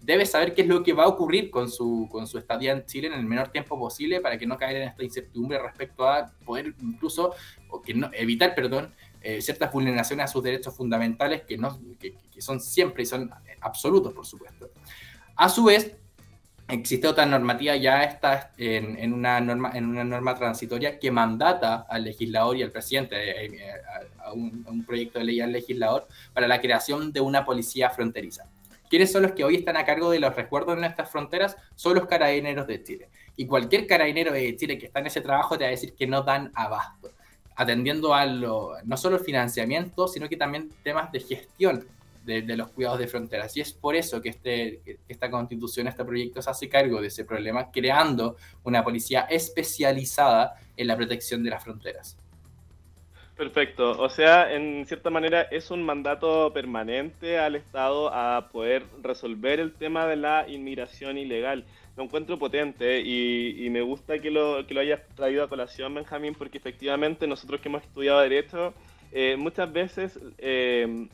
Debe 0.00 0.24
saber 0.24 0.54
qué 0.54 0.62
es 0.62 0.68
lo 0.68 0.82
que 0.82 0.94
va 0.94 1.04
a 1.04 1.08
ocurrir 1.08 1.50
con 1.50 1.70
su, 1.70 2.08
con 2.10 2.26
su 2.26 2.38
estadía 2.38 2.72
en 2.72 2.86
Chile 2.86 3.08
en 3.08 3.12
el 3.12 3.26
menor 3.26 3.48
tiempo 3.48 3.78
posible 3.78 4.22
para 4.22 4.38
que 4.38 4.46
no 4.46 4.56
caiga 4.56 4.80
en 4.80 4.88
esta 4.88 5.04
incertidumbre 5.04 5.58
respecto 5.58 6.08
a 6.08 6.32
poder 6.46 6.74
incluso, 6.80 7.34
o 7.68 7.82
que 7.82 7.92
no, 7.92 8.10
evitar, 8.14 8.54
perdón, 8.54 8.94
eh, 9.20 9.42
ciertas 9.42 9.72
vulneraciones 9.72 10.24
a 10.24 10.28
sus 10.28 10.42
derechos 10.42 10.74
fundamentales 10.74 11.42
que, 11.42 11.58
no, 11.58 11.78
que, 11.98 12.14
son 12.38 12.60
siempre 12.60 13.02
y 13.02 13.06
son 13.06 13.30
absolutos, 13.60 14.12
por 14.12 14.24
supuesto. 14.24 14.70
A 15.36 15.48
su 15.48 15.64
vez, 15.64 15.94
existe 16.68 17.06
otra 17.06 17.26
normativa 17.26 17.76
ya 17.76 18.04
está 18.04 18.52
en, 18.56 19.12
una 19.12 19.40
norma, 19.40 19.72
en 19.74 19.86
una 19.86 20.04
norma 20.04 20.34
transitoria 20.34 20.98
que 20.98 21.10
mandata 21.10 21.86
al 21.88 22.04
legislador 22.04 22.56
y 22.56 22.62
al 22.62 22.70
presidente 22.70 23.16
eh, 23.16 23.46
eh, 23.46 23.72
a, 24.24 24.32
un, 24.32 24.84
proyecto 24.86 25.18
de 25.18 25.24
ley 25.26 25.40
al 25.40 25.52
legislador 25.52 26.06
para 26.32 26.48
la 26.48 26.60
creación 26.60 27.12
de 27.12 27.20
una 27.20 27.44
policía 27.44 27.90
fronteriza. 27.90 28.44
¿Quiénes 28.88 29.12
son 29.12 29.22
los 29.22 29.32
que 29.32 29.44
hoy 29.44 29.56
están 29.56 29.76
a 29.76 29.84
cargo 29.84 30.10
de 30.10 30.18
los 30.18 30.34
resguardos 30.34 30.74
en 30.74 30.80
nuestras 30.80 31.10
fronteras? 31.10 31.56
Son 31.76 31.94
los 31.94 32.06
carabineros 32.06 32.66
de 32.66 32.82
Chile. 32.82 33.08
Y 33.36 33.46
cualquier 33.46 33.86
carabinero 33.86 34.32
de 34.32 34.56
Chile 34.56 34.78
que 34.78 34.86
está 34.86 34.98
en 34.98 35.06
ese 35.06 35.20
trabajo 35.20 35.56
te 35.56 35.64
va 35.64 35.68
a 35.68 35.70
decir 35.70 35.94
que 35.94 36.06
no 36.06 36.22
dan 36.22 36.50
abasto, 36.54 37.12
atendiendo 37.56 38.14
a 38.14 38.26
lo, 38.26 38.72
no 38.84 38.96
solo 38.96 39.16
el 39.16 39.24
financiamiento, 39.24 40.08
sino 40.08 40.28
que 40.28 40.36
también 40.36 40.70
temas 40.82 41.12
de 41.12 41.20
gestión 41.20 41.84
de, 42.24 42.56
los 42.56 42.68
cuidados 42.68 42.98
de 42.98 43.08
fronteras. 43.08 43.56
Y 43.56 43.60
es 43.60 43.72
por 43.72 43.96
eso 43.96 44.20
que 44.20 44.28
este, 44.28 44.98
esta 45.08 45.30
constitución, 45.30 45.88
este 45.88 46.04
proyecto 46.04 46.40
se 46.42 46.50
hace 46.50 46.68
cargo 46.68 47.00
de 47.00 47.08
ese 47.08 47.24
problema, 47.24 47.70
creando 47.70 48.36
una 48.64 48.84
policía 48.84 49.22
especializada 49.22 50.54
en 50.76 50.86
la 50.86 50.96
protección 50.96 51.42
de 51.42 51.50
las 51.50 51.64
fronteras. 51.64 52.16
Perfecto. 53.40 53.92
O 53.92 54.10
sea, 54.10 54.52
en 54.52 54.84
cierta 54.86 55.08
manera 55.08 55.42
es 55.42 55.70
un 55.70 55.82
mandato 55.82 56.52
permanente 56.52 57.38
al 57.38 57.56
Estado 57.56 58.12
a 58.12 58.50
poder 58.52 58.84
resolver 59.02 59.60
el 59.60 59.72
tema 59.72 60.06
de 60.06 60.16
la 60.16 60.46
inmigración 60.46 61.16
ilegal. 61.16 61.64
Lo 62.00 62.04
encuentro 62.04 62.38
potente 62.38 62.98
y, 63.02 63.68
me 63.68 63.82
gusta 63.82 64.18
que 64.20 64.30
lo, 64.30 64.66
que 64.66 64.72
lo 64.72 64.80
hayas 64.80 65.06
traído 65.16 65.44
a 65.44 65.48
colación, 65.50 65.94
Benjamín, 65.94 66.34
porque 66.34 66.56
efectivamente 66.56 67.26
nosotros 67.26 67.60
que 67.60 67.68
hemos 67.68 67.82
estudiado 67.82 68.20
Derecho, 68.20 68.72
eh, 69.12 69.36
muchas 69.36 69.70
veces 69.70 70.18
eh, 70.38 71.08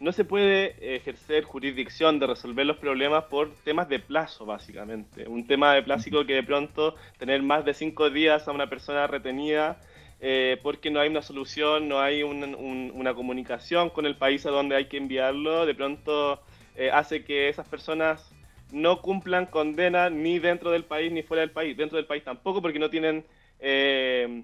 no 0.00 0.10
se 0.10 0.24
puede 0.24 0.96
ejercer 0.96 1.44
jurisdicción 1.44 2.18
de 2.18 2.26
resolver 2.26 2.66
los 2.66 2.76
problemas 2.78 3.22
por 3.26 3.54
temas 3.62 3.88
de 3.88 4.00
plazo, 4.00 4.44
básicamente. 4.44 5.28
Un 5.28 5.46
tema 5.46 5.74
de 5.74 5.84
plástico 5.84 6.26
que 6.26 6.34
de 6.34 6.42
pronto 6.42 6.96
tener 7.18 7.40
más 7.40 7.64
de 7.64 7.72
cinco 7.72 8.10
días 8.10 8.48
a 8.48 8.50
una 8.50 8.68
persona 8.68 9.06
retenida 9.06 9.78
eh, 10.20 10.58
porque 10.60 10.90
no 10.90 10.98
hay 10.98 11.08
una 11.08 11.22
solución, 11.22 11.88
no 11.88 12.00
hay 12.00 12.24
una 12.24 13.14
comunicación 13.14 13.90
con 13.90 14.06
el 14.06 14.16
país 14.16 14.44
a 14.44 14.50
donde 14.50 14.74
hay 14.74 14.86
que 14.86 14.96
enviarlo, 14.96 15.66
de 15.66 15.74
pronto 15.76 16.42
eh, 16.74 16.90
hace 16.92 17.22
que 17.22 17.48
esas 17.48 17.68
personas 17.68 18.34
no 18.72 19.00
cumplan 19.00 19.46
condena 19.46 20.10
ni 20.10 20.40
dentro 20.40 20.70
del 20.70 20.84
país 20.84 21.12
ni 21.12 21.22
fuera 21.22 21.42
del 21.42 21.52
país. 21.52 21.76
Dentro 21.76 21.96
del 21.96 22.06
país 22.06 22.24
tampoco 22.24 22.60
porque 22.60 22.78
no 22.78 22.90
tienen... 22.90 23.24
Eh, 23.60 24.42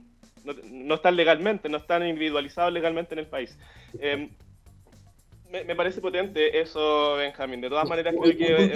no, 0.71 0.95
están 0.95 1.17
legalmente, 1.17 1.69
no 1.69 1.79
están 1.79 2.07
individualizados 2.07 2.73
legalmente 2.73 3.15
en 3.15 3.19
el 3.19 3.27
país. 3.27 3.59
Me, 5.51 5.75
parece 5.75 6.03
potente 6.03 6.61
eso, 6.61 7.15
Benjamín. 7.17 7.63
De 7.63 7.71
todas 7.71 7.89
maneras, 7.89 8.15
creo 8.21 8.37
que. 8.37 8.75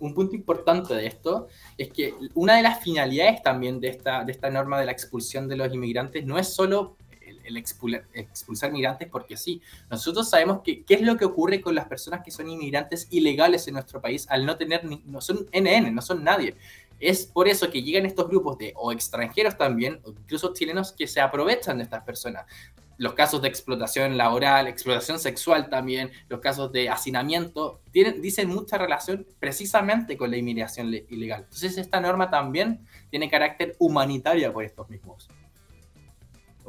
Un 0.00 0.14
punto, 0.14 0.36
importante 0.36 0.94
de 0.94 1.06
esto 1.06 1.48
es 1.78 1.90
que 1.90 2.12
una 2.34 2.56
de 2.56 2.62
las 2.62 2.82
finalidades 2.82 3.42
también 3.42 3.80
de 3.80 3.88
esta, 3.88 4.24
de 4.24 4.32
esta 4.32 4.50
norma 4.50 4.78
de 4.78 4.86
la 4.86 4.92
expulsión 4.92 5.48
de 5.48 5.56
los 5.56 5.72
inmigrantes 5.72 6.26
no 6.26 6.38
es 6.38 6.52
solo 6.52 6.96
el, 7.44 7.56
expulsar, 7.56 8.72
migrantes 8.72 9.08
porque 9.08 9.36
sí. 9.36 9.60
Nosotros 9.90 10.28
sabemos 10.28 10.60
que 10.62 10.84
qué 10.84 10.94
es 10.94 11.02
lo 11.02 11.16
que 11.16 11.24
ocurre 11.24 11.60
con 11.60 11.74
las 11.74 11.86
personas 11.86 12.22
que 12.24 12.30
son 12.30 12.48
inmigrantes 12.48 13.08
ilegales 13.10 13.66
en 13.68 13.74
nuestro 13.74 14.00
país 14.00 14.26
al 14.28 14.46
no 14.46 14.56
tener. 14.56 14.84
no 14.84 15.20
son 15.20 15.48
NN, 15.52 15.94
no 15.94 16.02
son 16.02 16.24
nadie. 16.24 16.56
Es 16.98 17.24
por 17.24 17.48
eso 17.48 17.70
que 17.70 17.82
llegan 17.82 18.04
estos 18.04 18.28
grupos 18.28 18.58
de 18.58 18.74
o 18.76 18.92
extranjeros 18.92 19.56
también, 19.56 20.00
o 20.04 20.10
incluso 20.10 20.52
chilenos, 20.52 20.92
que 20.92 21.06
se 21.06 21.20
aprovechan 21.20 21.78
de 21.78 21.84
estas 21.84 22.04
personas 22.04 22.44
los 23.00 23.14
casos 23.14 23.40
de 23.40 23.48
explotación 23.48 24.18
laboral, 24.18 24.66
explotación 24.66 25.18
sexual 25.18 25.70
también, 25.70 26.10
los 26.28 26.40
casos 26.40 26.70
de 26.70 26.90
hacinamiento, 26.90 27.80
tienen, 27.92 28.20
dicen 28.20 28.46
mucha 28.50 28.76
relación 28.76 29.26
precisamente 29.38 30.18
con 30.18 30.30
la 30.30 30.36
inmigración 30.36 30.92
ilegal. 31.08 31.44
Entonces 31.44 31.78
esta 31.78 31.98
norma 31.98 32.28
también 32.28 32.86
tiene 33.08 33.30
carácter 33.30 33.74
humanitario 33.78 34.52
por 34.52 34.64
estos 34.64 34.90
mismos. 34.90 35.30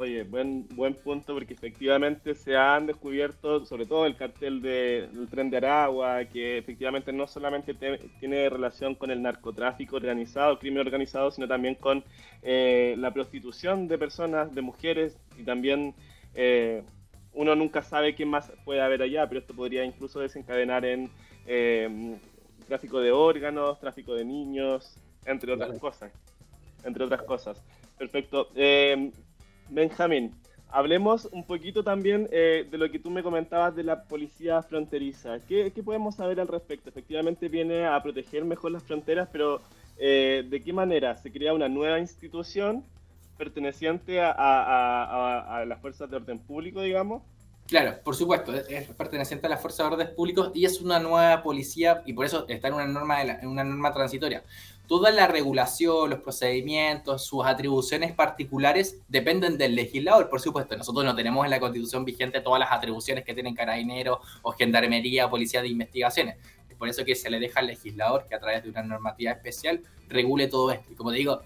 Oye, 0.02 0.24
buen, 0.24 0.66
buen 0.70 0.94
punto 0.94 1.32
porque 1.32 1.54
efectivamente 1.54 2.34
se 2.34 2.56
han 2.56 2.88
descubierto, 2.88 3.64
sobre 3.64 3.86
todo 3.86 4.04
el 4.04 4.16
cartel 4.16 4.60
del 4.60 5.28
tren 5.30 5.48
de 5.48 5.58
Aragua, 5.58 6.24
que 6.24 6.58
efectivamente 6.58 7.12
no 7.12 7.28
solamente 7.28 7.72
tiene 8.18 8.48
relación 8.48 8.96
con 8.96 9.12
el 9.12 9.22
narcotráfico 9.22 9.94
organizado, 9.94 10.58
crimen 10.58 10.84
organizado, 10.84 11.30
sino 11.30 11.46
también 11.46 11.76
con 11.76 12.02
eh, 12.42 12.96
la 12.98 13.12
prostitución 13.12 13.86
de 13.86 13.96
personas, 13.96 14.52
de 14.52 14.62
mujeres 14.62 15.16
y 15.38 15.44
también 15.44 15.94
eh, 16.34 16.82
uno 17.32 17.54
nunca 17.54 17.84
sabe 17.84 18.16
qué 18.16 18.26
más 18.26 18.50
puede 18.64 18.80
haber 18.80 19.02
allá, 19.02 19.28
pero 19.28 19.38
esto 19.38 19.54
podría 19.54 19.84
incluso 19.84 20.18
desencadenar 20.18 20.84
en 20.84 21.10
eh, 21.46 22.18
tráfico 22.66 22.98
de 22.98 23.12
órganos, 23.12 23.78
tráfico 23.78 24.16
de 24.16 24.24
niños, 24.24 24.96
entre 25.26 25.52
otras 25.52 25.78
cosas. 25.78 26.10
Entre 26.82 27.04
otras 27.04 27.22
cosas. 27.22 27.62
Perfecto. 27.96 28.48
Eh, 28.56 29.12
Benjamín, 29.72 30.34
hablemos 30.68 31.28
un 31.32 31.44
poquito 31.44 31.82
también 31.82 32.26
de 32.30 32.68
lo 32.72 32.90
que 32.90 32.98
tú 32.98 33.10
me 33.10 33.22
comentabas 33.22 33.74
de 33.74 33.84
la 33.84 34.04
policía 34.04 34.62
fronteriza. 34.62 35.38
¿Qué, 35.48 35.72
¿Qué, 35.74 35.82
podemos 35.82 36.14
saber 36.14 36.40
al 36.40 36.48
respecto? 36.48 36.88
Efectivamente 36.88 37.48
viene 37.48 37.86
a 37.86 38.02
proteger 38.02 38.44
mejor 38.44 38.72
las 38.72 38.82
fronteras, 38.82 39.28
pero 39.32 39.60
¿de 39.98 40.62
qué 40.64 40.72
manera? 40.72 41.16
¿Se 41.16 41.32
crea 41.32 41.54
una 41.54 41.68
nueva 41.68 41.98
institución? 41.98 42.84
perteneciente 43.42 44.20
a, 44.20 45.64
las 45.66 45.80
fuerzas 45.80 46.08
de 46.08 46.16
orden 46.16 46.38
público, 46.38 46.80
digamos. 46.80 47.22
Claro, 47.66 47.96
por 48.04 48.14
supuesto, 48.14 48.54
es 48.54 48.88
perteneciente 48.88 49.46
a 49.46 49.50
las 49.50 49.60
fuerzas 49.60 49.88
de 49.88 49.94
orden 49.94 50.14
públicos 50.14 50.52
y 50.54 50.64
es 50.64 50.80
una 50.80 51.00
nueva 51.00 51.42
policía 51.42 52.02
y 52.06 52.12
por 52.12 52.26
eso 52.26 52.46
está 52.48 52.68
en 52.68 52.74
una 52.74 52.86
norma, 52.86 53.22
en 53.22 53.48
una 53.48 53.64
norma 53.64 53.92
transitoria. 53.92 54.44
Toda 54.86 55.10
la 55.10 55.26
regulación, 55.26 56.10
los 56.10 56.20
procedimientos, 56.20 57.24
sus 57.24 57.46
atribuciones 57.46 58.12
particulares 58.12 59.00
dependen 59.08 59.56
del 59.56 59.74
legislador, 59.74 60.28
por 60.28 60.40
supuesto. 60.40 60.76
Nosotros 60.76 61.04
no 61.04 61.14
tenemos 61.14 61.44
en 61.44 61.50
la 61.50 61.60
constitución 61.60 62.04
vigente 62.04 62.40
todas 62.40 62.60
las 62.60 62.72
atribuciones 62.72 63.24
que 63.24 63.32
tienen 63.32 63.54
carabineros 63.54 64.18
o 64.42 64.52
gendarmería 64.52 65.30
policía 65.30 65.62
de 65.62 65.68
investigaciones. 65.68 66.36
Es 66.68 66.76
por 66.76 66.88
eso 66.88 67.04
que 67.04 67.14
se 67.14 67.30
le 67.30 67.38
deja 67.38 67.60
al 67.60 67.68
legislador 67.68 68.26
que 68.28 68.34
a 68.34 68.40
través 68.40 68.62
de 68.64 68.70
una 68.70 68.82
normativa 68.82 69.32
especial 69.32 69.82
regule 70.08 70.48
todo 70.48 70.70
esto. 70.72 70.92
Y 70.92 70.94
como 70.96 71.10
te 71.10 71.18
digo, 71.18 71.40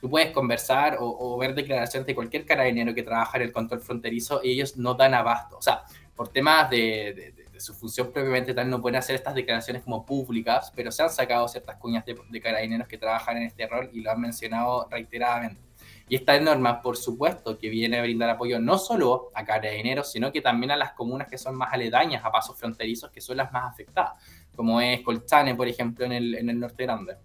tú 0.00 0.08
puedes 0.08 0.30
conversar 0.30 0.96
o, 0.98 1.36
ver 1.38 1.54
declaraciones 1.54 2.06
de 2.06 2.14
cualquier 2.14 2.44
carabinero 2.46 2.94
que 2.94 3.02
trabaja 3.02 3.36
en 3.36 3.44
el 3.44 3.52
control 3.52 3.80
fronterizo 3.80 4.40
y 4.42 4.52
ellos 4.52 4.76
no 4.76 4.94
dan 4.94 5.14
abasto. 5.14 5.58
O 5.58 5.62
sea, 5.62 5.82
por 6.16 6.28
temas 6.28 6.70
de, 6.70 7.34
su 7.60 7.74
función 7.74 8.12
propiamente 8.12 8.54
tal, 8.54 8.68
no 8.68 8.80
pueden 8.80 8.98
hacer 8.98 9.16
estas 9.16 9.34
declaraciones 9.34 9.82
como 9.82 10.04
públicas, 10.04 10.72
pero 10.74 10.90
se 10.90 11.02
han 11.02 11.10
sacado 11.10 11.46
ciertas 11.48 11.76
cuñas 11.76 12.04
de, 12.04 12.40
carabineros 12.40 12.88
que 12.88 12.98
trabajan 12.98 13.36
en 13.36 13.44
este 13.44 13.66
rol 13.66 13.90
y 13.92 14.00
lo 14.00 14.10
han 14.10 14.20
mencionado 14.20 14.88
reiteradamente. 14.90 15.60
Y 16.08 16.16
esta 16.16 16.38
norma, 16.40 16.82
por 16.82 16.96
supuesto, 16.96 17.56
que 17.56 17.68
viene 17.68 17.98
a 17.98 18.02
brindar 18.02 18.30
apoyo 18.30 18.58
no 18.58 18.78
solo 18.78 19.30
a 19.34 19.44
carabineros, 19.44 20.10
sino 20.10 20.32
que 20.32 20.40
también 20.40 20.72
a 20.72 20.76
las 20.76 20.92
comunas 20.92 21.28
que 21.28 21.38
son 21.38 21.54
más 21.54 21.72
aledañas 21.72 22.24
a 22.24 22.32
pasos 22.32 22.58
fronterizos, 22.58 23.10
que 23.10 23.20
son 23.20 23.36
las 23.36 23.52
más 23.52 23.70
afectadas, 23.70 24.12
como 24.56 24.80
es 24.80 25.00
Colchane, 25.02 25.54
por 25.54 25.68
ejemplo, 25.68 26.04
en 26.04 26.12
el, 26.12 26.34
en 26.34 26.50
el 26.50 26.58
norte 26.58 26.84
grande. 26.84 27.16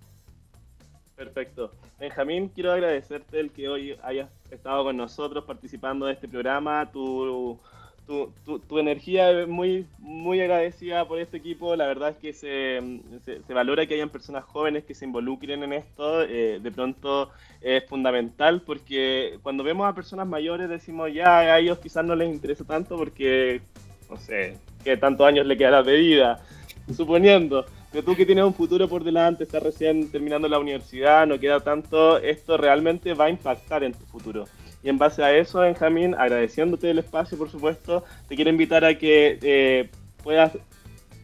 Perfecto. 1.15 1.72
Benjamín, 1.98 2.50
quiero 2.50 2.74
agradecerte 2.74 3.39
el 3.39 3.51
que 3.51 3.70
hoy 3.70 3.98
hayas 4.04 4.30
estado 4.51 4.84
con 4.84 4.98
nosotros 4.98 5.46
participando 5.46 6.06
de 6.06 6.13
este 6.13 6.27
programa. 6.27 6.92
Tu, 6.92 7.58
tu, 8.06 8.80
energía 8.80 9.32
es 9.32 9.48
muy, 9.48 9.86
muy 10.00 10.40
agradecida 10.40 11.08
por 11.08 11.20
este 11.20 11.38
equipo. 11.38 11.76
La 11.76 11.88
verdad 11.88 12.10
es 12.12 12.18
que 12.18 12.34
se, 12.34 12.82
se, 13.24 13.54
valora 13.54 13.86
que 13.86 13.96
hayan 13.96 14.10
personas 14.10 14.44
jóvenes 14.44 14.84
que 14.84 14.94
se 14.94 15.06
involucren 15.06 15.64
en 15.64 15.74
esto. 15.74 16.22
Eh, 16.24 16.60
de 16.62 16.72
pronto 16.72 17.32
es 17.62 17.84
fundamental 17.86 18.62
porque 18.62 19.40
cuando 19.42 19.64
vemos 19.64 19.88
a 19.88 19.96
personas 19.96 20.28
mayores 20.28 20.70
decimos 20.70 21.12
ya 21.14 21.40
a 21.40 21.60
ellos 21.60 21.80
quizás 21.80 22.06
no 22.06 22.16
les 22.16 22.34
interesa 22.34 22.64
tanto 22.64 22.98
porque, 22.98 23.62
no 24.10 24.18
sé, 24.18 24.58
que 24.84 24.98
tantos 24.98 25.26
años 25.26 25.46
le 25.46 25.58
quedará 25.58 25.82
de 25.82 25.98
vida, 25.98 26.44
suponiendo 26.96 27.66
tú 28.02 28.16
que 28.16 28.26
tienes 28.26 28.44
un 28.44 28.54
futuro 28.54 28.88
por 28.88 29.04
delante, 29.04 29.44
estás 29.44 29.64
recién 29.64 30.10
terminando 30.12 30.48
la 30.48 30.60
universidad, 30.60 31.26
no 31.28 31.40
queda 31.40 31.60
tanto, 31.60 32.18
esto 32.18 32.58
realmente 32.58 33.14
va 33.14 33.26
a 33.26 33.30
impactar 33.30 33.84
en 33.84 33.94
tu 33.94 34.06
futuro. 34.06 34.46
Y 34.86 34.89
en 34.89 34.98
base 35.00 35.24
a 35.24 35.36
eso, 35.36 35.62
Benjamín, 35.62 36.13
agradeciéndote 36.13 36.92
el 36.92 37.00
espacio, 37.00 37.38
por 37.38 37.50
supuesto, 37.50 38.04
te 38.30 38.36
quiero 38.36 38.51
invitar 38.51 38.86
a 38.86 38.98
que 38.98 39.39
eh, 39.42 39.89
puedas 40.24 40.54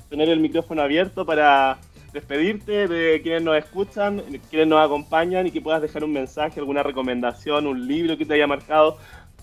tener 0.09 0.27
el 0.29 0.39
micrófono 0.39 0.81
abierto 0.81 1.25
para 1.25 1.77
despedirte 2.11 2.87
de 2.87 3.21
quienes 3.21 3.43
nos 3.43 3.55
escuchan, 3.55 4.21
quienes 4.49 4.67
nos 4.67 4.83
acompañan 4.83 5.47
y 5.47 5.51
que 5.51 5.61
puedas 5.61 5.81
dejar 5.81 6.03
un 6.03 6.11
mensaje, 6.11 6.59
alguna 6.59 6.83
recomendación, 6.83 7.67
un 7.67 7.87
libro 7.87 8.17
que 8.17 8.25
te 8.25 8.33
haya 8.33 8.47
marcado 8.47 8.97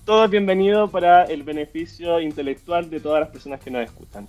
todo 0.08 0.24
es 0.24 0.30
bienvenido 0.30 0.88
para 0.88 1.24
el 1.24 1.42
beneficio 1.42 2.18
intelectual 2.18 2.88
de 2.88 2.98
todas 2.98 3.20
las 3.20 3.28
personas 3.28 3.60
que 3.60 3.70
nos 3.70 3.84
escuchan. 3.84 4.26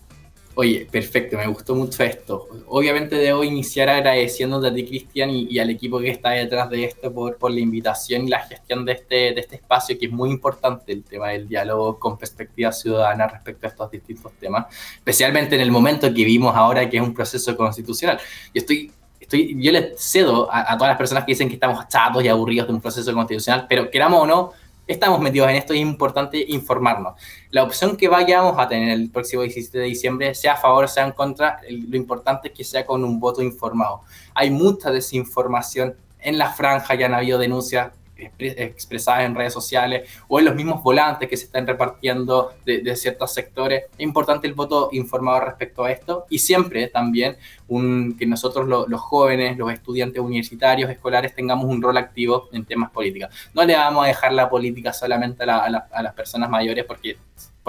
Oye, 0.55 0.87
perfecto, 0.91 1.37
me 1.37 1.47
gustó 1.47 1.73
mucho 1.73 2.03
esto. 2.03 2.47
Obviamente 2.67 3.15
debo 3.15 3.43
iniciar 3.43 3.87
agradeciéndote 3.87 4.67
a 4.67 4.73
ti, 4.73 4.85
Cristian, 4.85 5.29
y, 5.29 5.57
al 5.57 5.69
equipo 5.69 5.99
que 5.99 6.09
está 6.09 6.31
detrás 6.31 6.69
de 6.69 6.83
esto 6.83 7.13
por, 7.13 7.37
por 7.37 7.51
la 7.51 7.59
invitación 7.59 8.27
y 8.27 8.29
la 8.29 8.41
gestión 8.41 8.83
de 8.83 8.93
este, 8.93 9.15
de 9.15 9.39
este 9.39 9.55
espacio, 9.55 9.97
que 9.97 10.07
es 10.07 10.11
muy 10.11 10.29
importante 10.29 10.91
el 10.91 11.03
tema 11.03 11.29
del 11.29 11.47
diálogo 11.47 11.97
con 11.97 12.17
perspectiva 12.17 12.71
ciudadana 12.71 13.27
respecto 13.27 13.67
a 13.67 13.69
estos 13.69 13.91
distintos 13.91 14.33
temas, 14.33 14.65
especialmente 14.97 15.55
en 15.55 15.61
el 15.61 15.71
momento 15.71 16.07
que 16.07 16.13
vivimos 16.13 16.53
ahora, 16.55 16.89
que 16.89 16.97
es 16.97 17.03
un 17.03 17.13
proceso 17.13 17.55
constitucional. 17.55 18.19
Yo 18.53 18.59
estoy 18.59 18.91
Estoy, 19.19 19.61
yo 19.61 19.71
le 19.73 19.93
cedo 19.97 20.51
a, 20.51 20.73
a, 20.73 20.77
todas 20.77 20.91
las 20.91 20.97
personas 20.97 21.25
que 21.25 21.33
dicen 21.33 21.49
que 21.49 21.53
estamos 21.55 21.87
chatos 21.89 22.23
y 22.23 22.29
aburridos 22.29 22.67
de 22.67 22.73
un 22.73 22.81
proceso 22.81 23.13
constitucional, 23.13 23.67
pero 23.69 23.91
queramos 23.91 24.23
o 24.23 24.25
no, 24.25 24.53
estamos 24.89 25.21
metidos 25.21 25.47
en 25.49 25.55
esto 25.55 25.73
y 25.75 25.77
es 25.77 25.83
importante 25.83 26.43
informarnos. 26.47 27.13
La 27.51 27.63
opción 27.63 27.95
que 27.95 28.07
vayamos 28.07 28.57
a 28.57 28.67
tener 28.67 28.89
el 28.89 29.11
próximo 29.11 29.43
17 29.43 29.77
de 29.77 29.85
diciembre, 29.85 30.33
sea 30.33 30.53
a 30.53 30.57
favor, 30.57 30.89
sea 30.89 31.05
en 31.05 31.11
contra, 31.11 31.61
lo 31.69 31.95
importante 31.95 32.47
es 32.47 32.55
que 32.55 32.63
sea 32.63 32.87
con 32.87 33.03
un 33.03 33.19
voto 33.19 33.43
informado. 33.43 34.01
Hay 34.33 34.49
mucha 34.49 34.91
desinformación 34.91 35.95
en 36.19 36.39
la 36.39 36.51
franja, 36.51 36.95
ya 36.95 37.05
han 37.05 37.13
habido 37.13 37.37
denuncias 37.37 37.91
expresadas 38.37 39.25
en 39.25 39.35
redes 39.35 39.53
sociales 39.53 40.09
o 40.27 40.39
en 40.39 40.45
los 40.45 40.55
mismos 40.55 40.83
volantes 40.83 41.29
que 41.29 41.37
se 41.37 41.45
están 41.45 41.67
repartiendo 41.67 42.53
de, 42.65 42.95
ciertos 42.95 43.33
sectores. 43.33 43.83
Es 43.93 43.99
importante 43.99 44.47
el 44.47 44.53
voto 44.53 44.89
informado 44.91 45.41
respecto 45.41 45.83
a 45.83 45.91
esto 45.91 46.25
y 46.29 46.39
siempre 46.39 46.87
también 46.87 47.37
un, 47.67 48.17
que 48.17 48.25
nosotros 48.25 48.67
los 48.67 49.01
jóvenes, 49.01 49.57
los 49.57 49.71
estudiantes 49.71 50.21
universitarios, 50.21 50.89
escolares, 50.89 51.35
tengamos 51.35 51.65
un 51.65 51.81
rol 51.81 51.97
activo 51.97 52.49
en 52.51 52.65
temas 52.65 52.91
políticos. 52.91 53.29
No 53.53 53.63
le 53.63 53.75
vamos 53.75 54.05
a 54.05 54.07
dejar 54.07 54.33
la 54.33 54.49
política 54.49 54.93
solamente 54.93 55.43
a, 55.43 55.57
a 55.59 56.03
las 56.03 56.13
personas 56.13 56.49
mayores 56.49 56.85
porque 56.85 57.17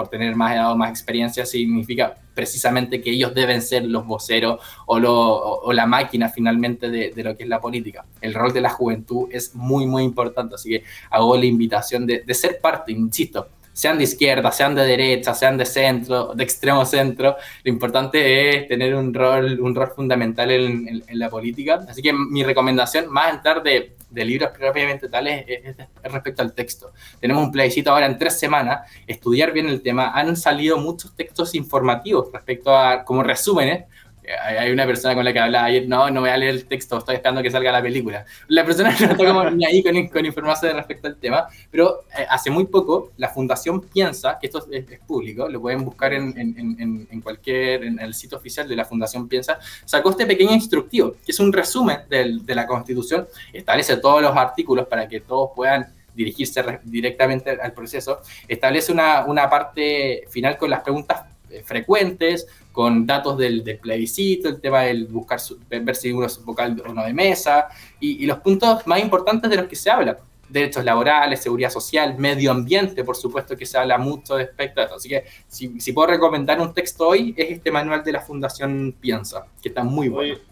por 0.01 0.09
tener 0.09 0.35
más 0.35 0.55
edad 0.55 0.71
o 0.71 0.75
más 0.75 0.89
experiencia, 0.89 1.45
significa 1.45 2.15
precisamente 2.33 3.01
que 3.01 3.11
ellos 3.11 3.35
deben 3.35 3.61
ser 3.61 3.85
los 3.85 4.05
voceros 4.05 4.59
o, 4.87 4.99
lo, 4.99 5.13
o, 5.13 5.73
la 5.73 5.85
máquina 5.85 6.27
finalmente 6.29 6.89
de, 6.89 7.11
de, 7.11 7.23
lo 7.23 7.37
que 7.37 7.43
es 7.43 7.49
la 7.49 7.59
política. 7.59 8.03
El 8.19 8.33
rol 8.33 8.51
de 8.51 8.61
la 8.61 8.69
juventud 8.69 9.29
es 9.31 9.53
muy, 9.53 9.85
muy 9.85 10.03
importante, 10.03 10.55
así 10.55 10.69
que 10.69 10.83
hago 11.11 11.37
la 11.37 11.45
invitación 11.45 12.07
de, 12.07 12.23
de 12.25 12.33
ser 12.33 12.59
parte, 12.59 12.91
insisto, 12.91 13.47
sean 13.73 13.97
de 13.97 14.05
izquierda, 14.05 14.51
sean 14.51 14.73
de 14.73 14.85
derecha, 14.85 15.35
sean 15.35 15.57
de 15.57 15.65
centro, 15.65 16.33
de 16.33 16.43
extremo 16.43 16.83
centro, 16.85 17.35
lo 17.63 17.71
importante 17.71 18.49
es 18.49 18.67
tener 18.67 18.95
un 18.95 19.13
rol, 19.13 19.59
un 19.61 19.75
rol 19.75 19.91
fundamental 19.95 20.49
en, 20.49 21.03
en, 21.07 21.19
la 21.19 21.29
política. 21.29 21.85
Así 21.87 22.01
que 22.01 22.11
mi 22.11 22.43
recomendación, 22.43 23.07
más 23.09 23.33
entrar 23.33 23.61
de, 23.61 23.95
de 24.11 24.25
libros 24.25 24.51
propiamente 24.51 25.07
tales, 25.07 25.45
es, 25.47 25.77
es, 25.79 26.11
respecto 26.11 26.41
al 26.41 26.53
texto. 26.53 26.91
Tenemos 27.19 27.43
un 27.43 27.51
plebiscito 27.51 27.91
ahora 27.91 28.05
en 28.05 28.17
tres 28.17 28.37
semanas, 28.37 28.89
estudiar 29.07 29.51
bien 29.53 29.67
el 29.67 29.81
tema. 29.81 30.11
Han 30.11 30.35
salido 30.35 30.77
muchos 30.77 31.15
textos 31.15 31.55
informativos 31.55 32.31
respecto 32.31 32.75
a, 32.75 33.03
como 33.03 33.23
resúmenes, 33.23 33.85
hay 34.27 34.71
una 34.71 34.85
persona 34.85 35.15
con 35.15 35.25
la 35.25 35.33
que 35.33 35.39
hablaba 35.39 35.65
ayer, 35.65 35.87
no, 35.87 36.09
no 36.11 36.21
voy 36.21 36.29
a 36.29 36.37
leer 36.37 36.51
el 36.55 36.65
texto, 36.65 36.97
estoy 36.97 37.15
esperando 37.15 37.41
que 37.41 37.49
salga 37.49 37.71
la 37.71 37.81
película. 37.81 38.25
La 38.47 38.63
persona 38.63 38.89
no 38.99 39.11
está 39.11 39.15
como 39.15 39.49
ni 39.49 39.65
ahí 39.65 39.81
con, 39.81 40.07
con, 40.07 40.25
información 40.25 40.75
respecto 40.75 41.07
al 41.07 41.17
tema, 41.17 41.47
pero 41.69 42.03
eh, 42.17 42.25
hace 42.29 42.49
muy 42.49 42.65
poco 42.65 43.11
la 43.17 43.29
Fundación 43.29 43.81
Piensa, 43.81 44.37
que 44.39 44.47
esto 44.47 44.65
es, 44.71 44.89
es 44.89 44.99
público, 44.99 45.49
lo 45.49 45.59
pueden 45.59 45.83
buscar 45.83 46.13
en, 46.13 46.37
en, 46.37 47.07
en, 47.09 47.21
cualquier, 47.21 47.83
en 47.83 47.99
el 47.99 48.13
sitio 48.13 48.37
oficial 48.37 48.67
de 48.67 48.75
la 48.75 48.85
Fundación 48.85 49.27
Piensa, 49.27 49.59
sacó 49.85 50.11
este 50.11 50.25
pequeño 50.25 50.53
instructivo, 50.53 51.13
que 51.25 51.31
es 51.31 51.39
un 51.39 51.51
resumen 51.51 52.01
del, 52.09 52.45
de 52.45 52.55
la 52.55 52.67
Constitución, 52.67 53.27
establece 53.51 53.97
todos 53.97 54.21
los 54.21 54.35
artículos 54.35 54.87
para 54.87 55.07
que 55.07 55.21
todos 55.21 55.49
puedan 55.55 55.93
dirigirse 56.13 56.63
directamente 56.83 57.51
al 57.51 57.73
proceso, 57.73 58.21
establece 58.47 58.91
una, 58.91 59.25
una 59.25 59.49
parte 59.49 60.25
final 60.29 60.57
con 60.57 60.69
las 60.69 60.81
preguntas 60.81 61.30
frecuentes, 61.63 62.47
con 62.71 63.05
datos 63.05 63.37
del, 63.37 63.63
del, 63.63 63.77
plebiscito, 63.77 64.49
el 64.49 64.61
tema 64.61 64.81
del 64.81 65.05
buscar, 65.07 65.39
su, 65.39 65.59
ver 65.69 65.95
si 65.95 66.11
uno 66.11 66.25
es 66.25 66.43
vocal 66.43 66.81
o 66.87 66.93
no 66.93 67.03
de 67.03 67.13
mesa, 67.13 67.67
y, 67.99 68.23
y, 68.23 68.25
los 68.25 68.39
puntos 68.39 68.85
más 68.87 69.01
importantes 69.01 69.49
de 69.49 69.57
los 69.57 69.67
que 69.67 69.75
se 69.75 69.89
habla. 69.89 70.17
Derechos 70.47 70.83
laborales, 70.83 71.41
seguridad 71.41 71.69
social, 71.69 72.17
medio 72.17 72.51
ambiente, 72.51 73.05
por 73.05 73.15
supuesto 73.15 73.55
que 73.55 73.65
se 73.65 73.77
habla 73.77 73.97
mucho 73.97 74.37
respecto 74.37 74.81
a 74.81 74.83
esto. 74.83 74.95
Así 74.95 75.07
que 75.07 75.23
si, 75.47 75.79
si 75.79 75.93
puedo 75.93 76.07
recomendar 76.07 76.59
un 76.59 76.73
texto 76.73 77.07
hoy, 77.07 77.33
es 77.37 77.51
este 77.51 77.71
manual 77.71 78.03
de 78.03 78.11
la 78.11 78.19
Fundación 78.19 78.93
Piensa, 78.99 79.45
que 79.61 79.69
está 79.69 79.83
muy 79.83 80.09
bueno. 80.09 80.33
Oye 80.33 80.50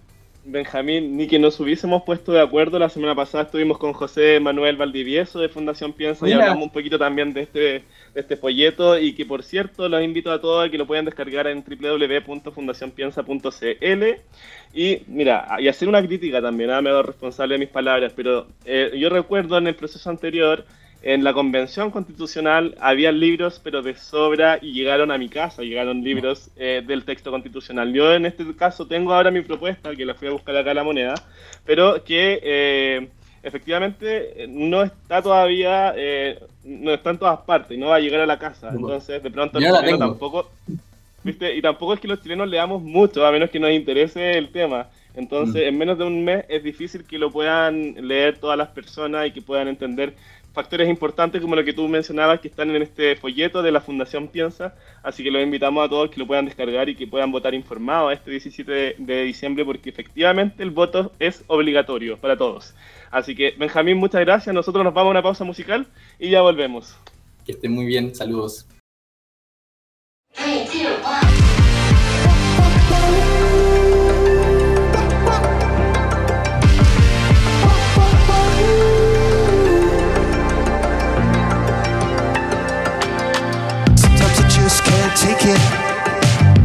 Benjamín, 0.51 1.15
ni 1.15 1.27
que 1.27 1.37
nos 1.37 1.59
hubiésemos 1.59 2.01
puesto 2.03 2.31
de 2.31 2.41
acuerdo, 2.41 2.79
la 2.79 2.89
semana 2.89 3.13
pasada 3.13 3.43
estuvimos 3.43 3.77
con 3.77 3.93
José 3.93 4.39
Manuel 4.39 4.77
Valdivieso 4.77 5.39
de 5.39 5.47
Fundación 5.47 5.93
Piensa 5.93 6.25
Mira. 6.25 6.37
y 6.37 6.41
hablamos 6.41 6.63
un 6.63 6.71
poquito 6.71 6.97
también 6.97 7.33
de 7.33 7.41
este, 7.41 7.59
de 7.59 7.83
este 8.15 8.35
folleto 8.35 8.97
y 8.97 9.13
que 9.13 9.25
por 9.25 9.43
cierto 9.43 9.87
los 9.87 10.03
invito 10.03 10.31
a 10.31 10.41
todos 10.41 10.65
a 10.65 10.71
que 10.71 10.79
lo 10.79 10.87
puedan 10.87 11.05
descargar 11.05 11.45
en 11.47 11.63
www.fundacionpiensa.cl 11.63 14.03
y 14.73 15.01
mira, 15.07 15.57
y 15.59 15.67
hacer 15.67 15.87
una 15.87 16.05
crítica 16.05 16.41
también, 16.41 16.71
¿eh? 16.71 16.81
me 16.81 16.89
hago 16.89 17.03
responsable 17.03 17.53
de 17.53 17.59
mis 17.59 17.69
palabras, 17.69 18.11
pero 18.15 18.47
eh, 18.65 18.91
yo 18.97 19.09
recuerdo 19.09 19.55
en 19.57 19.67
el 19.67 19.75
proceso 19.75 20.09
anterior 20.09 20.65
en 21.01 21.23
la 21.23 21.33
convención 21.33 21.91
constitucional 21.91 22.75
había 22.79 23.11
libros, 23.11 23.61
pero 23.63 23.81
de 23.81 23.95
sobra, 23.95 24.59
y 24.61 24.73
llegaron 24.73 25.11
a 25.11 25.17
mi 25.17 25.29
casa, 25.29 25.61
llegaron 25.61 26.03
libros 26.03 26.49
eh, 26.57 26.83
del 26.85 27.05
texto 27.05 27.31
constitucional. 27.31 27.93
Yo 27.93 28.13
en 28.13 28.25
este 28.25 28.45
caso 28.55 28.85
tengo 28.85 29.13
ahora 29.13 29.31
mi 29.31 29.41
propuesta, 29.41 29.95
que 29.95 30.05
la 30.05 30.13
fui 30.13 30.27
a 30.27 30.31
buscar 30.31 30.57
acá 30.57 30.71
a 30.71 30.73
la 30.73 30.83
moneda, 30.83 31.15
pero 31.65 32.03
que 32.03 32.39
eh, 32.43 33.07
efectivamente 33.43 34.45
no 34.49 34.83
está 34.83 35.21
todavía, 35.21 35.93
eh, 35.95 36.37
no 36.65 36.93
está 36.93 37.11
en 37.11 37.17
todas 37.17 37.39
partes, 37.41 37.77
no 37.77 37.87
va 37.87 37.95
a 37.95 38.01
llegar 38.01 38.19
a 38.19 38.25
la 38.25 38.37
casa. 38.37 38.69
Entonces, 38.69 39.23
de 39.23 39.31
pronto, 39.31 39.57
el 39.57 39.97
tampoco, 39.97 40.51
¿viste? 41.23 41.55
Y 41.55 41.61
tampoco 41.61 41.93
es 41.93 42.01
que 42.01 42.09
los 42.09 42.21
chilenos 42.21 42.49
leamos 42.49 42.81
mucho, 42.81 43.25
a 43.25 43.31
menos 43.31 43.49
que 43.49 43.59
nos 43.59 43.71
interese 43.71 44.37
el 44.37 44.49
tema. 44.49 44.87
Entonces, 45.15 45.63
mm. 45.63 45.67
en 45.67 45.77
menos 45.77 45.97
de 45.97 46.03
un 46.03 46.23
mes 46.23 46.45
es 46.49 46.63
difícil 46.63 47.03
que 47.03 47.17
lo 47.17 47.31
puedan 47.31 48.07
leer 48.07 48.37
todas 48.37 48.57
las 48.57 48.69
personas 48.69 49.27
y 49.27 49.31
que 49.31 49.41
puedan 49.41 49.67
entender 49.67 50.13
factores 50.53 50.89
importantes 50.89 51.41
como 51.41 51.55
lo 51.55 51.63
que 51.63 51.73
tú 51.73 51.87
mencionabas 51.87 52.39
que 52.39 52.47
están 52.47 52.69
en 52.75 52.81
este 52.81 53.15
folleto 53.15 53.61
de 53.61 53.71
la 53.71 53.81
Fundación 53.81 54.27
Piensa, 54.27 54.75
así 55.03 55.23
que 55.23 55.31
los 55.31 55.41
invitamos 55.41 55.85
a 55.85 55.89
todos 55.89 56.09
que 56.09 56.19
lo 56.19 56.27
puedan 56.27 56.45
descargar 56.45 56.89
y 56.89 56.95
que 56.95 57.07
puedan 57.07 57.31
votar 57.31 57.53
informado 57.53 58.11
este 58.11 58.31
17 58.31 58.71
de, 58.71 58.95
de 58.97 59.23
diciembre 59.23 59.63
porque 59.65 59.89
efectivamente 59.89 60.63
el 60.63 60.71
voto 60.71 61.11
es 61.19 61.43
obligatorio 61.47 62.17
para 62.17 62.37
todos. 62.37 62.73
Así 63.11 63.35
que 63.35 63.53
Benjamín, 63.57 63.97
muchas 63.97 64.21
gracias, 64.21 64.53
nosotros 64.53 64.83
nos 64.83 64.93
vamos 64.93 65.09
a 65.09 65.11
una 65.11 65.23
pausa 65.23 65.43
musical 65.43 65.87
y 66.19 66.29
ya 66.29 66.41
volvemos. 66.41 66.95
Que 67.45 67.53
estén 67.53 67.71
muy 67.71 67.85
bien, 67.85 68.13
saludos. 68.15 68.67
Take 85.29 85.53
it. 85.53 85.61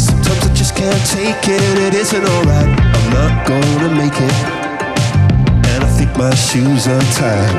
Sometimes 0.00 0.40
I 0.48 0.54
just 0.54 0.74
can't 0.74 1.04
take 1.12 1.44
it, 1.48 1.78
it 1.86 1.94
isn't 1.94 2.24
alright. 2.24 2.70
I'm 2.96 3.08
not 3.12 3.46
gonna 3.46 3.90
make 3.92 4.16
it, 4.16 4.36
and 5.72 5.84
I 5.84 5.90
think 5.96 6.16
my 6.16 6.34
shoes 6.34 6.86
are 6.88 7.04
tied. 7.18 7.52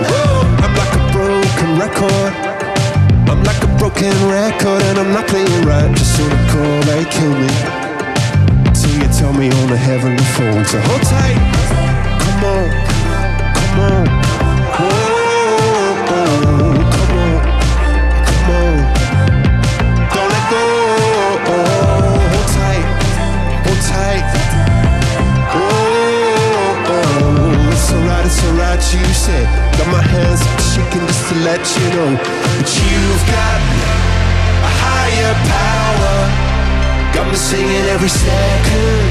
I'm 0.64 0.74
like 0.82 0.94
a 0.98 1.04
broken 1.14 1.70
record. 1.78 2.34
I'm 3.30 3.44
like 3.44 3.62
a 3.62 3.72
broken 3.78 4.16
record, 4.30 4.82
and 4.90 4.98
I'm 4.98 5.12
not 5.12 5.28
playing 5.28 5.66
right. 5.66 5.90
Just 5.96 6.18
sort 6.18 6.32
of 6.32 6.42
call, 6.50 6.78
they 6.90 7.06
kill 7.16 7.36
me. 7.44 7.54
So 8.74 8.88
you 8.90 9.08
tell 9.20 9.34
me 9.34 9.52
on 9.52 9.68
the 9.70 9.78
heavenly 9.78 10.26
phone 10.36 10.64
to 10.72 10.78
hold 10.88 11.04
tight. 11.04 11.38
Come 12.24 12.44
on, 12.54 12.68
come 13.54 13.80
on. 13.92 14.25
You 28.94 29.14
said. 29.14 29.48
Got 29.78 29.88
my 29.88 30.02
hands 30.02 30.42
shaking 30.72 31.06
just 31.08 31.24
to 31.30 31.36
let 31.42 31.62
you 31.78 31.86
know 31.96 32.12
that 32.16 32.70
you've 32.70 33.26
got 33.26 33.60
a 34.62 34.72
higher 34.84 35.34
power. 35.50 36.18
Got 37.14 37.26
me 37.32 37.38
singing 37.38 37.86
every 37.96 38.10
second, 38.10 39.06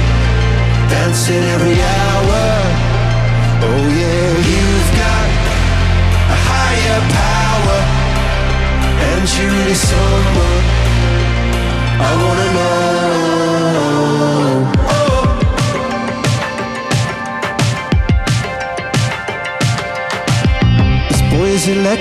dancing 0.88 1.44
every 1.54 1.78
hour. 1.80 2.44
Oh 3.66 3.84
yeah, 4.00 4.30
you've 4.48 4.63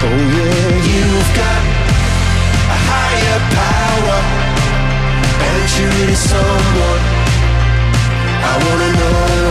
Oh 0.00 0.20
yeah, 0.36 0.68
you've 0.88 1.30
got 1.34 1.62
a 2.74 2.78
higher 2.88 3.40
power. 3.58 4.38
You 5.78 5.84
really 5.84 6.14
someone 6.14 7.02
I 8.50 8.54
wanna 8.64 8.92
know. 8.98 9.47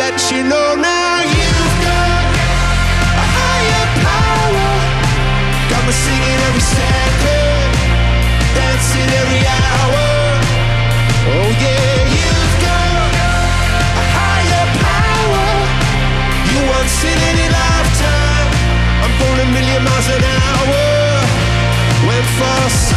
Let 0.00 0.16
you 0.32 0.42
know 0.42 0.68
now. 0.76 1.20
You've 1.36 1.76
got 1.84 2.24
a 3.22 3.26
higher 3.36 3.86
power. 4.08 4.68
Got 5.70 5.82
me 5.86 5.92
singing 5.92 6.40
every 6.48 6.64
second, 6.80 7.68
dancing 8.56 9.10
every 9.20 9.44
hour. 9.60 10.08
Oh 11.36 11.48
yeah, 11.64 11.96
you've 12.16 12.56
got 12.64 13.10
a 14.02 14.04
higher 14.16 14.66
power. 14.88 15.48
You 16.48 16.58
once 16.76 16.96
in 17.10 17.18
any 17.32 17.48
lifetime. 17.60 18.48
I'm 19.04 19.12
going 19.20 19.40
a 19.44 19.48
million 19.56 19.82
miles 19.84 20.08
an 20.16 20.24
hour. 20.40 20.82
Went 22.08 22.26
for 22.38 22.89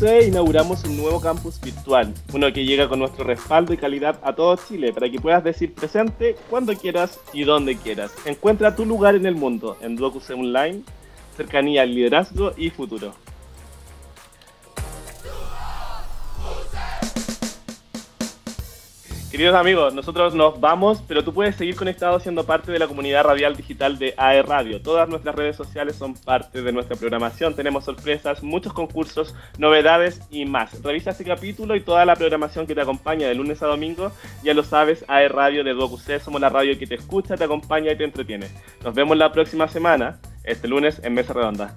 2016 0.00 0.28
inauguramos 0.28 0.84
un 0.84 0.96
nuevo 0.96 1.20
campus 1.20 1.60
virtual, 1.60 2.14
uno 2.32 2.50
que 2.54 2.64
llega 2.64 2.88
con 2.88 3.00
nuestro 3.00 3.22
respaldo 3.22 3.74
y 3.74 3.76
calidad 3.76 4.18
a 4.22 4.34
todo 4.34 4.56
Chile 4.56 4.94
para 4.94 5.10
que 5.10 5.20
puedas 5.20 5.44
decir 5.44 5.74
presente 5.74 6.36
cuando 6.48 6.74
quieras 6.74 7.20
y 7.34 7.44
donde 7.44 7.76
quieras. 7.76 8.10
Encuentra 8.24 8.74
tu 8.74 8.86
lugar 8.86 9.14
en 9.14 9.26
el 9.26 9.34
mundo 9.34 9.76
en 9.82 9.96
DocuC 9.96 10.30
Online, 10.30 10.80
cercanía, 11.36 11.84
liderazgo 11.84 12.52
y 12.56 12.70
futuro. 12.70 13.12
Queridos 19.30 19.54
amigos, 19.54 19.94
nosotros 19.94 20.34
nos 20.34 20.58
vamos, 20.58 21.04
pero 21.06 21.22
tú 21.22 21.32
puedes 21.32 21.54
seguir 21.54 21.76
conectado 21.76 22.18
siendo 22.18 22.44
parte 22.46 22.72
de 22.72 22.80
la 22.80 22.88
comunidad 22.88 23.22
radial 23.22 23.54
digital 23.54 23.96
de 23.96 24.12
AE 24.16 24.42
Radio. 24.42 24.82
Todas 24.82 25.08
nuestras 25.08 25.36
redes 25.36 25.54
sociales 25.54 25.94
son 25.94 26.14
parte 26.14 26.62
de 26.62 26.72
nuestra 26.72 26.96
programación. 26.96 27.54
Tenemos 27.54 27.84
sorpresas, 27.84 28.42
muchos 28.42 28.72
concursos, 28.72 29.36
novedades 29.56 30.20
y 30.32 30.46
más. 30.46 30.82
Revisa 30.82 31.10
este 31.10 31.22
capítulo 31.22 31.76
y 31.76 31.80
toda 31.80 32.04
la 32.04 32.16
programación 32.16 32.66
que 32.66 32.74
te 32.74 32.80
acompaña 32.80 33.28
de 33.28 33.36
lunes 33.36 33.62
a 33.62 33.68
domingo. 33.68 34.10
Ya 34.42 34.52
lo 34.52 34.64
sabes, 34.64 35.04
AE 35.06 35.28
Radio 35.28 35.62
de 35.62 35.74
DuoQC 35.74 36.18
somos 36.18 36.40
la 36.40 36.48
radio 36.48 36.76
que 36.76 36.88
te 36.88 36.96
escucha, 36.96 37.36
te 37.36 37.44
acompaña 37.44 37.92
y 37.92 37.96
te 37.96 38.02
entretiene. 38.02 38.48
Nos 38.82 38.94
vemos 38.96 39.16
la 39.16 39.30
próxima 39.30 39.68
semana, 39.68 40.18
este 40.42 40.66
lunes 40.66 41.00
en 41.04 41.14
Mesa 41.14 41.34
Redonda. 41.34 41.76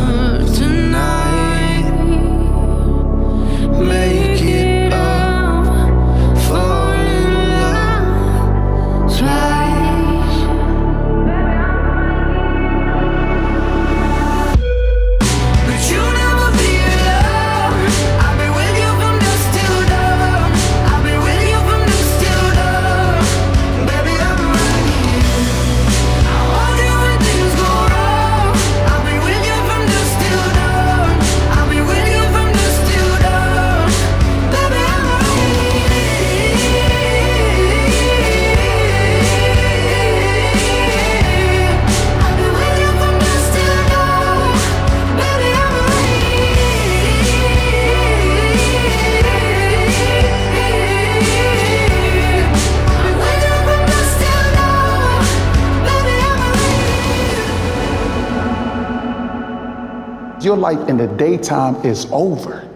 life 60.61 60.87
in 60.87 60.97
the 60.97 61.07
daytime 61.07 61.75
is 61.85 62.07
over. 62.11 62.69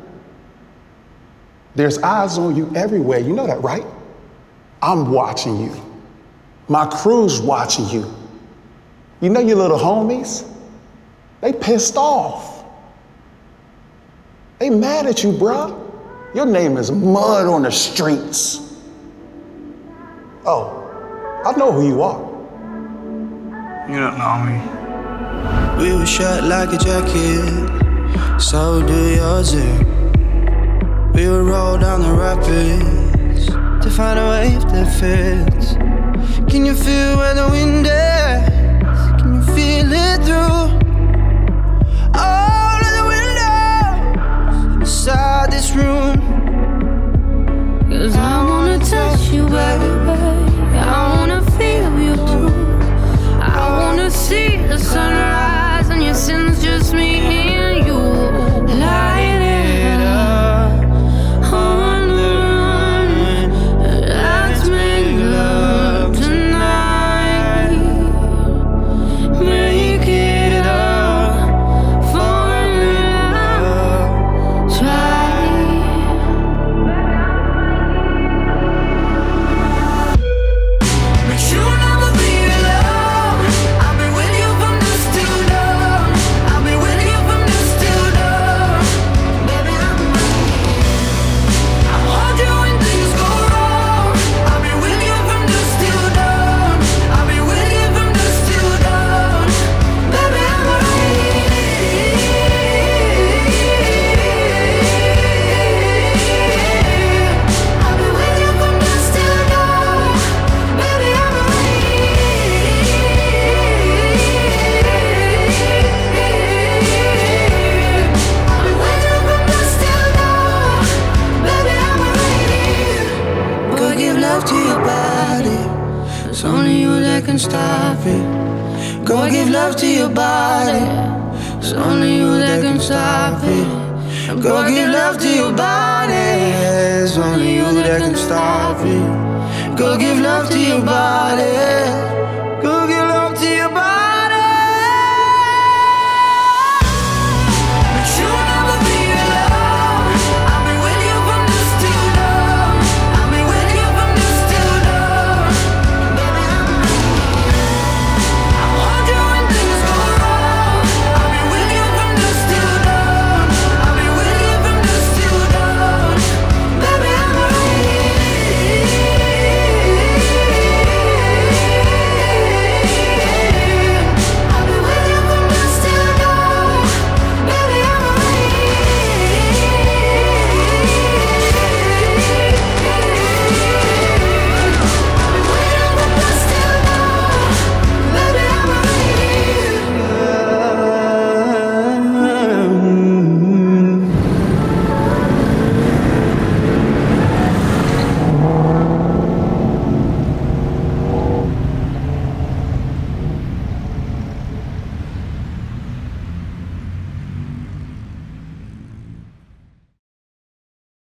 There's 1.76 1.98
eyes 2.00 2.38
on 2.38 2.56
you 2.56 2.71
everywhere. 2.76 3.19
You 3.19 3.34
know 3.34 3.48
that, 3.48 3.62
right? 3.62 3.86
I'm 4.82 5.12
watching 5.12 5.60
you. 5.60 5.74
My 6.67 6.88
crew's 6.88 7.39
watching 7.39 7.88
you. 7.89 8.13
You 9.21 9.30
know 9.30 9.39
your 9.39 9.58
little 9.58 9.78
homies? 9.78 10.50
They 11.41 11.54
pissed 11.54 11.95
off. 11.95 12.65
They 14.60 14.69
mad 14.69 15.06
at 15.06 15.24
you, 15.24 15.32
bruh. 15.32 15.82
Your 16.34 16.45
name 16.45 16.78
is 16.78 16.91
mud 16.91 17.45
on 17.45 17.63
the 17.63 17.71
streets. 17.71 18.78
Oh, 20.45 20.82
I 21.45 21.58
know 21.58 21.71
who 21.71 21.88
you 21.88 22.02
are. 22.02 22.19
You 23.89 24.00
don't 24.00 24.17
know 24.17 24.43
me. 24.43 24.75
We 25.80 25.93
were 25.93 26.06
shot 26.06 26.43
like 26.43 26.71
a 26.74 26.78
jacket, 26.78 28.39
so 28.41 28.82
do 28.86 29.15
yours. 29.15 29.54
eh? 29.54 29.84
We 31.13 31.28
would 31.30 31.45
roll 31.45 31.78
down 31.78 32.02
the 32.02 32.13
rapids 32.13 33.45
to 33.84 33.89
find 33.89 34.17
a 34.19 34.28
wave 34.30 34.62
that 34.71 34.88
fits. 35.00 35.74
Can 36.52 36.65
you 36.65 36.76
feel 36.76 37.17
where 37.17 37.34
the 37.34 37.48
wind 37.50 37.86
is? 37.86 39.21
Can 39.21 39.36
you 39.36 39.43
feel 39.56 39.91
it 39.91 40.17
through 40.26 40.63
all 42.13 42.80
of 42.88 42.93
the 43.00 43.06
windows 43.13 44.82
inside 44.82 45.52
this 45.52 45.71
room? 45.76 46.15
Cause 47.89 48.15
I 48.15 48.43
wanna 48.50 48.80
touch 48.80 49.30
you, 49.30 49.43
baby. 49.45 49.91
I 50.78 51.14